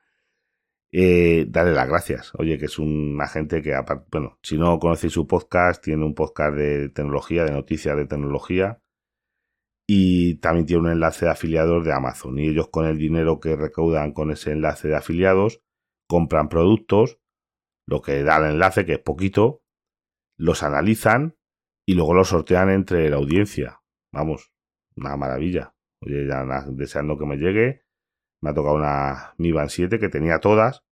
Eh, 0.93 1.45
darle 1.49 1.73
las 1.73 1.89
gracias. 1.89 2.31
Oye, 2.35 2.57
que 2.57 2.65
es 2.65 2.79
una 2.79 3.27
gente 3.27 3.61
que, 3.61 3.73
bueno, 4.11 4.39
si 4.41 4.57
no 4.57 4.79
conocéis 4.79 5.11
su 5.11 5.27
podcast, 5.27 5.83
tiene 5.83 6.05
un 6.05 6.15
podcast 6.15 6.55
de 6.55 6.87
tecnología, 6.89 7.43
de 7.43 7.51
noticias 7.51 7.97
de 7.97 8.05
tecnología 8.05 8.81
y 9.91 10.35
también 10.35 10.67
tiene 10.67 10.83
un 10.83 10.91
enlace 10.91 11.25
de 11.25 11.31
afiliados 11.31 11.83
de 11.83 11.91
Amazon. 11.91 12.37
Y 12.37 12.49
ellos 12.49 12.69
con 12.69 12.85
el 12.85 12.99
dinero 12.99 13.39
que 13.39 13.55
recaudan 13.55 14.13
con 14.13 14.29
ese 14.29 14.51
enlace 14.51 14.87
de 14.87 14.95
afiliados 14.95 15.63
compran 16.07 16.47
productos, 16.47 17.19
lo 17.87 18.03
que 18.03 18.21
da 18.21 18.37
el 18.37 18.51
enlace, 18.51 18.85
que 18.85 18.93
es 18.93 18.99
poquito, 18.99 19.63
los 20.37 20.61
analizan 20.61 21.37
y 21.87 21.95
luego 21.95 22.13
los 22.13 22.27
sortean 22.27 22.69
entre 22.69 23.09
la 23.09 23.15
audiencia. 23.15 23.81
Vamos, 24.13 24.51
una 24.95 25.17
maravilla. 25.17 25.73
Oye, 26.03 26.27
ya 26.27 26.45
deseando 26.67 27.17
que 27.17 27.25
me 27.25 27.37
llegue. 27.37 27.81
Me 28.43 28.51
ha 28.51 28.53
tocado 28.53 28.75
una 28.75 29.33
Mi 29.39 29.51
Band 29.51 29.71
7 29.71 29.97
que 29.97 30.09
tenía 30.09 30.37
todas. 30.37 30.83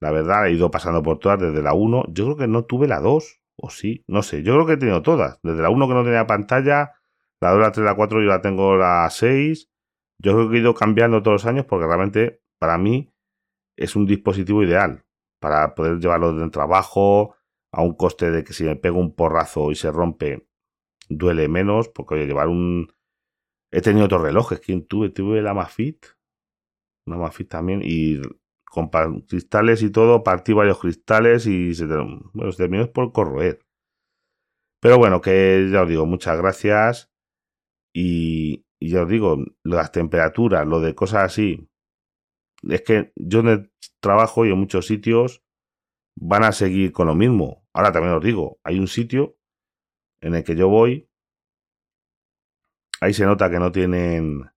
La 0.00 0.10
verdad, 0.10 0.46
he 0.46 0.52
ido 0.52 0.70
pasando 0.70 1.02
por 1.02 1.18
todas 1.18 1.38
desde 1.38 1.60
la 1.60 1.74
1. 1.74 2.06
Yo 2.08 2.24
creo 2.24 2.36
que 2.38 2.48
no 2.48 2.64
tuve 2.64 2.88
la 2.88 3.00
2, 3.00 3.42
o 3.56 3.68
sí, 3.68 4.04
no 4.08 4.22
sé. 4.22 4.42
Yo 4.42 4.54
creo 4.54 4.66
que 4.66 4.72
he 4.72 4.78
tenido 4.78 5.02
todas. 5.02 5.38
Desde 5.42 5.60
la 5.60 5.68
1 5.68 5.86
que 5.86 5.94
no 5.94 6.02
tenía 6.02 6.26
pantalla 6.26 6.92
la 7.42 7.50
2, 7.50 7.60
la 7.60 7.72
3, 7.72 7.84
la 7.84 7.96
4 7.96 8.22
yo 8.22 8.28
la 8.28 8.40
tengo 8.40 8.76
la 8.76 9.08
6. 9.10 9.68
Yo 10.22 10.34
creo 10.34 10.48
que 10.48 10.56
he 10.56 10.60
ido 10.60 10.74
cambiando 10.74 11.22
todos 11.22 11.42
los 11.42 11.46
años 11.46 11.66
porque 11.66 11.86
realmente 11.86 12.40
para 12.60 12.78
mí 12.78 13.12
es 13.76 13.96
un 13.96 14.06
dispositivo 14.06 14.62
ideal 14.62 15.04
para 15.40 15.74
poder 15.74 15.98
llevarlo 15.98 16.32
del 16.32 16.52
trabajo 16.52 17.34
a 17.72 17.82
un 17.82 17.96
coste 17.96 18.30
de 18.30 18.44
que 18.44 18.52
si 18.52 18.62
me 18.62 18.76
pego 18.76 19.00
un 19.00 19.14
porrazo 19.14 19.72
y 19.72 19.74
se 19.74 19.90
rompe 19.90 20.46
duele 21.08 21.48
menos 21.48 21.88
porque 21.88 22.14
oye, 22.14 22.26
llevar 22.26 22.46
un... 22.46 22.94
He 23.72 23.80
tenido 23.80 24.06
otros 24.06 24.22
relojes. 24.22 24.60
¿Quién 24.60 24.86
tuve? 24.86 25.10
Tuve 25.10 25.42
la 25.42 25.54
Mafit. 25.54 26.06
Una 27.06 27.16
Mafit 27.16 27.48
también. 27.48 27.80
Y 27.82 28.20
con 28.64 28.88
cristales 29.26 29.82
y 29.82 29.90
todo, 29.90 30.22
partí 30.22 30.52
varios 30.52 30.78
cristales 30.78 31.46
y 31.46 31.74
se, 31.74 31.86
bueno, 31.86 32.52
se 32.52 32.58
terminó 32.58 32.86
por 32.92 33.12
corroer. 33.12 33.58
Pero 34.80 34.98
bueno, 34.98 35.20
que 35.20 35.68
ya 35.72 35.82
os 35.82 35.88
digo, 35.88 36.06
muchas 36.06 36.38
gracias. 36.38 37.11
Y, 37.94 38.64
ya 38.80 39.02
os 39.02 39.08
digo, 39.08 39.38
las 39.62 39.92
temperaturas, 39.92 40.66
lo 40.66 40.80
de 40.80 40.94
cosas 40.94 41.24
así, 41.24 41.68
es 42.62 42.82
que 42.82 43.12
yo 43.16 43.40
en 43.40 43.70
trabajo 44.00 44.46
y 44.46 44.50
en 44.50 44.58
muchos 44.58 44.86
sitios 44.86 45.42
van 46.16 46.44
a 46.44 46.52
seguir 46.52 46.92
con 46.92 47.06
lo 47.06 47.14
mismo. 47.14 47.66
Ahora 47.74 47.92
también 47.92 48.14
os 48.14 48.24
digo, 48.24 48.58
hay 48.64 48.78
un 48.78 48.88
sitio 48.88 49.36
en 50.22 50.34
el 50.34 50.44
que 50.44 50.56
yo 50.56 50.68
voy, 50.68 51.08
ahí 53.00 53.12
se 53.12 53.26
nota 53.26 53.50
que 53.50 53.58
no 53.58 53.72
tienen 53.72 54.50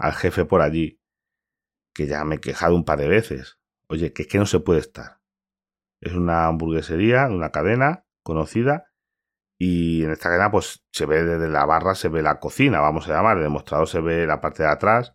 al 0.00 0.12
jefe 0.12 0.44
por 0.44 0.62
allí, 0.62 1.00
que 1.94 2.06
ya 2.06 2.24
me 2.24 2.36
he 2.36 2.40
quejado 2.40 2.74
un 2.74 2.84
par 2.84 2.98
de 2.98 3.08
veces. 3.08 3.58
Oye, 3.90 4.12
que 4.12 4.22
es 4.22 4.28
que 4.28 4.38
no 4.38 4.46
se 4.46 4.60
puede 4.60 4.80
estar. 4.80 5.20
Es 6.00 6.12
una 6.12 6.46
hamburguesería, 6.46 7.28
una 7.28 7.50
cadena 7.50 8.06
conocida. 8.22 8.92
Y 9.58 10.04
en 10.04 10.12
esta 10.12 10.28
cadena, 10.28 10.50
pues 10.52 10.84
se 10.92 11.04
ve 11.04 11.24
desde 11.24 11.48
la 11.48 11.66
barra, 11.66 11.96
se 11.96 12.08
ve 12.08 12.22
la 12.22 12.38
cocina, 12.38 12.80
vamos 12.80 13.08
a 13.08 13.14
llamar. 13.14 13.36
El 13.38 13.42
demostrador 13.42 13.88
se 13.88 14.00
ve 14.00 14.26
la 14.26 14.40
parte 14.40 14.62
de 14.62 14.68
atrás. 14.68 15.14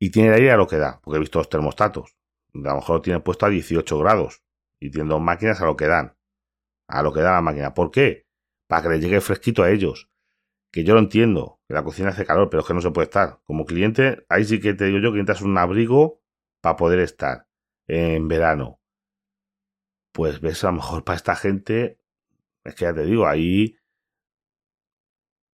Y 0.00 0.10
tiene 0.10 0.30
el 0.30 0.34
aire 0.34 0.50
a 0.50 0.56
lo 0.56 0.66
que 0.66 0.78
da, 0.78 1.00
porque 1.00 1.18
he 1.18 1.20
visto 1.20 1.38
los 1.38 1.48
termostatos. 1.48 2.16
A 2.54 2.58
lo 2.58 2.74
mejor 2.74 2.96
lo 2.96 3.02
tiene 3.02 3.20
puesto 3.20 3.46
a 3.46 3.50
18 3.50 3.98
grados. 4.00 4.42
Y 4.80 4.90
tiene 4.90 5.08
dos 5.08 5.20
máquinas 5.20 5.60
a 5.60 5.64
lo 5.64 5.76
que 5.76 5.86
dan. 5.86 6.16
A 6.88 7.02
lo 7.02 7.12
que 7.12 7.20
da 7.20 7.32
la 7.32 7.40
máquina. 7.40 7.72
¿Por 7.72 7.92
qué? 7.92 8.26
Para 8.66 8.82
que 8.82 8.88
le 8.88 9.00
llegue 9.00 9.20
fresquito 9.20 9.62
a 9.62 9.70
ellos. 9.70 10.10
Que 10.72 10.82
yo 10.82 10.94
lo 10.94 11.00
entiendo, 11.00 11.60
que 11.68 11.74
la 11.74 11.84
cocina 11.84 12.08
hace 12.08 12.26
calor, 12.26 12.50
pero 12.50 12.62
es 12.62 12.66
que 12.66 12.74
no 12.74 12.80
se 12.80 12.90
puede 12.90 13.04
estar. 13.04 13.40
Como 13.44 13.64
cliente, 13.64 14.26
ahí 14.28 14.44
sí 14.44 14.58
que 14.58 14.74
te 14.74 14.86
digo 14.86 14.98
yo 14.98 15.12
que 15.12 15.18
necesitas 15.18 15.42
un 15.42 15.56
abrigo 15.56 16.20
para 16.60 16.76
poder 16.76 16.98
estar 16.98 17.46
en 17.86 18.26
verano. 18.26 18.80
Pues 20.12 20.40
ves, 20.40 20.64
a 20.64 20.68
lo 20.68 20.74
mejor 20.74 21.04
para 21.04 21.16
esta 21.16 21.36
gente, 21.36 21.98
es 22.64 22.74
que 22.74 22.84
ya 22.84 22.94
te 22.94 23.04
digo, 23.04 23.26
ahí, 23.26 23.76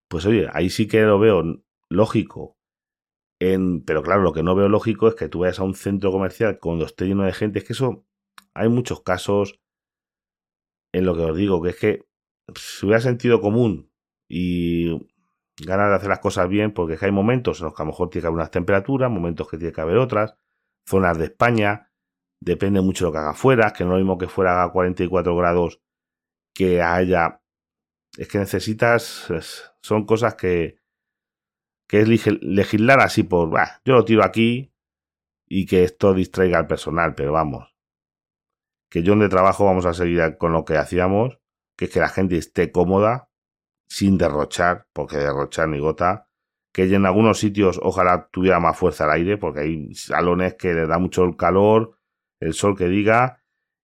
pues 0.09 0.25
oye, 0.25 0.47
ahí 0.53 0.69
sí 0.69 0.87
que 0.87 1.01
lo 1.01 1.19
veo 1.19 1.63
lógico. 1.89 2.57
En, 3.41 3.83
pero 3.85 4.03
claro, 4.03 4.21
lo 4.21 4.33
que 4.33 4.43
no 4.43 4.55
veo 4.55 4.69
lógico 4.69 5.07
es 5.07 5.15
que 5.15 5.29
tú 5.29 5.39
vayas 5.39 5.59
a 5.59 5.63
un 5.63 5.75
centro 5.75 6.11
comercial 6.11 6.59
cuando 6.59 6.85
esté 6.85 7.05
lleno 7.05 7.23
de 7.23 7.33
gente. 7.33 7.59
Es 7.59 7.65
que 7.65 7.73
eso, 7.73 8.05
hay 8.53 8.69
muchos 8.69 9.01
casos 9.01 9.59
en 10.93 11.05
lo 11.05 11.15
que 11.15 11.21
os 11.21 11.37
digo, 11.37 11.61
que 11.61 11.69
es 11.69 11.75
que 11.77 12.05
si 12.55 12.85
hubiera 12.85 13.01
sentido 13.01 13.41
común 13.41 13.91
y 14.27 14.89
ganas 15.65 15.89
de 15.89 15.95
hacer 15.95 16.09
las 16.09 16.19
cosas 16.19 16.49
bien, 16.49 16.73
porque 16.73 16.93
es 16.93 16.99
que 16.99 17.05
hay 17.05 17.11
momentos 17.11 17.59
en 17.59 17.65
los 17.65 17.75
que 17.75 17.81
a 17.81 17.85
lo 17.85 17.91
mejor 17.91 18.09
tiene 18.09 18.23
que 18.23 18.27
haber 18.27 18.37
unas 18.37 18.51
temperaturas, 18.51 19.11
momentos 19.11 19.47
que 19.47 19.57
tiene 19.57 19.73
que 19.73 19.81
haber 19.81 19.97
otras, 19.97 20.35
zonas 20.87 21.17
de 21.17 21.25
España, 21.25 21.91
depende 22.41 22.81
mucho 22.81 23.05
de 23.05 23.09
lo 23.09 23.11
que 23.13 23.17
haga 23.19 23.33
fuera, 23.33 23.73
que 23.73 23.83
no 23.83 23.91
lo 23.91 23.97
mismo 23.97 24.17
que 24.17 24.27
fuera 24.27 24.63
a 24.63 24.71
44 24.71 25.35
grados 25.35 25.81
que 26.59 26.81
haya... 26.81 27.41
Es 28.17 28.27
que 28.27 28.37
necesitas... 28.37 29.31
son 29.81 30.05
cosas 30.05 30.35
que... 30.35 30.81
que 31.87 32.01
es 32.01 32.27
legislar 32.41 32.99
así 32.99 33.23
por... 33.23 33.49
yo 33.85 33.93
lo 33.93 34.03
tiro 34.03 34.25
aquí 34.25 34.73
y 35.47 35.65
que 35.65 35.85
esto 35.85 36.13
distraiga 36.13 36.57
al 36.57 36.67
personal, 36.67 37.15
pero 37.15 37.31
vamos. 37.31 37.73
Que 38.91 39.03
yo 39.03 39.13
donde 39.13 39.29
trabajo 39.29 39.63
vamos 39.63 39.85
a 39.85 39.93
seguir 39.93 40.37
con 40.37 40.51
lo 40.51 40.65
que 40.65 40.75
hacíamos, 40.75 41.39
que 41.77 41.85
es 41.85 41.91
que 41.91 42.01
la 42.01 42.09
gente 42.09 42.35
esté 42.37 42.73
cómoda, 42.73 43.31
sin 43.87 44.17
derrochar, 44.17 44.85
porque 44.91 45.15
derrochar 45.15 45.69
ni 45.69 45.79
gota, 45.79 46.27
que 46.73 46.83
en 46.83 47.05
algunos 47.05 47.39
sitios 47.39 47.79
ojalá 47.81 48.27
tuviera 48.31 48.59
más 48.59 48.77
fuerza 48.77 49.05
el 49.05 49.11
aire, 49.11 49.37
porque 49.37 49.61
hay 49.61 49.95
salones 49.95 50.55
que 50.55 50.73
le 50.73 50.87
da 50.87 50.99
mucho 50.99 51.23
el 51.23 51.37
calor, 51.37 51.97
el 52.41 52.53
sol 52.53 52.77
que 52.77 52.89
diga, 52.89 53.38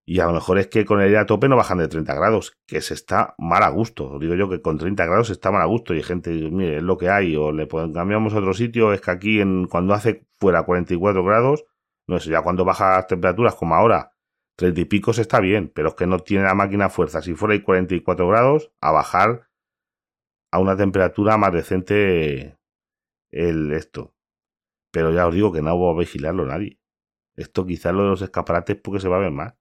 y 0.08 0.20
a 0.20 0.26
lo 0.26 0.32
mejor 0.34 0.58
es 0.58 0.68
que 0.68 0.84
con 0.84 1.00
el 1.00 1.06
aire 1.06 1.18
a 1.18 1.26
tope 1.26 1.48
no 1.48 1.56
bajan 1.56 1.78
de 1.78 1.88
30 1.88 2.14
grados, 2.14 2.56
que 2.66 2.80
se 2.80 2.94
está 2.94 3.34
mal 3.38 3.64
a 3.64 3.68
gusto. 3.70 4.18
Digo 4.20 4.36
yo 4.36 4.48
que 4.48 4.62
con 4.62 4.78
30 4.78 5.04
grados 5.04 5.30
está 5.30 5.50
mal 5.50 5.62
a 5.62 5.64
gusto 5.64 5.94
y 5.94 6.02
gente, 6.02 6.30
mire, 6.30 6.76
es 6.76 6.82
lo 6.82 6.96
que 6.96 7.10
hay, 7.10 7.34
o 7.34 7.50
le 7.50 7.66
cambiamos 7.66 8.32
a 8.32 8.38
otro 8.38 8.54
sitio, 8.54 8.92
es 8.92 9.00
que 9.00 9.10
aquí 9.10 9.40
cuando 9.68 9.94
hace 9.94 10.24
fuera 10.38 10.62
44 10.62 11.24
grados, 11.24 11.64
no 12.06 12.20
sé, 12.20 12.30
ya 12.30 12.42
cuando 12.42 12.64
baja 12.64 12.96
las 12.96 13.08
temperaturas 13.08 13.56
como 13.56 13.74
ahora, 13.74 14.12
30 14.56 14.80
y 14.80 14.84
pico 14.84 15.12
se 15.12 15.22
está 15.22 15.40
bien, 15.40 15.72
pero 15.74 15.88
es 15.88 15.94
que 15.94 16.06
no 16.06 16.20
tiene 16.20 16.44
la 16.44 16.54
máquina 16.54 16.88
fuerza. 16.88 17.20
Si 17.20 17.34
fuera 17.34 17.60
44 17.60 18.28
grados, 18.28 18.72
a 18.80 18.92
bajar 18.92 19.48
a 20.52 20.60
una 20.60 20.76
temperatura 20.76 21.36
más 21.36 21.52
decente 21.52 22.56
el 23.30 23.72
esto. 23.72 24.14
Pero 24.92 25.12
ya 25.12 25.26
os 25.26 25.34
digo 25.34 25.52
que 25.52 25.62
no 25.62 25.78
va 25.78 25.92
a 25.92 25.98
vigilarlo 25.98 26.46
nadie. 26.46 26.80
Esto 27.34 27.66
quizás 27.66 27.92
lo 27.92 28.04
de 28.04 28.08
los 28.10 28.22
escaparates 28.22 28.76
porque 28.76 29.00
se 29.00 29.08
va 29.08 29.16
a 29.16 29.20
ver 29.20 29.32
más. 29.32 29.54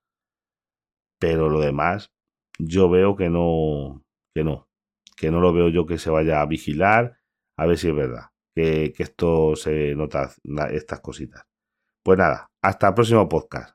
Pero 1.20 1.50
lo 1.50 1.60
demás, 1.60 2.12
yo 2.60 2.90
veo 2.90 3.16
que 3.16 3.30
no, 3.30 4.04
que 4.36 4.44
no, 4.44 4.68
que 5.16 5.32
no 5.32 5.40
lo 5.40 5.54
veo 5.54 5.70
yo 5.70 5.86
que 5.86 5.98
se 5.98 6.10
vaya 6.10 6.42
a 6.42 6.46
vigilar, 6.46 7.20
a 7.58 7.66
ver 7.66 7.78
si 7.78 7.90
es 7.90 7.96
verdad, 7.96 8.30
que, 8.56 8.94
que 8.96 9.04
esto 9.04 9.56
se 9.56 9.96
nota, 9.96 10.32
estas 10.72 11.02
cositas. 11.02 11.44
Pues 12.04 12.18
nada, 12.18 12.52
hasta 12.62 12.90
el 12.90 12.94
próximo 12.94 13.28
podcast. 13.28 13.75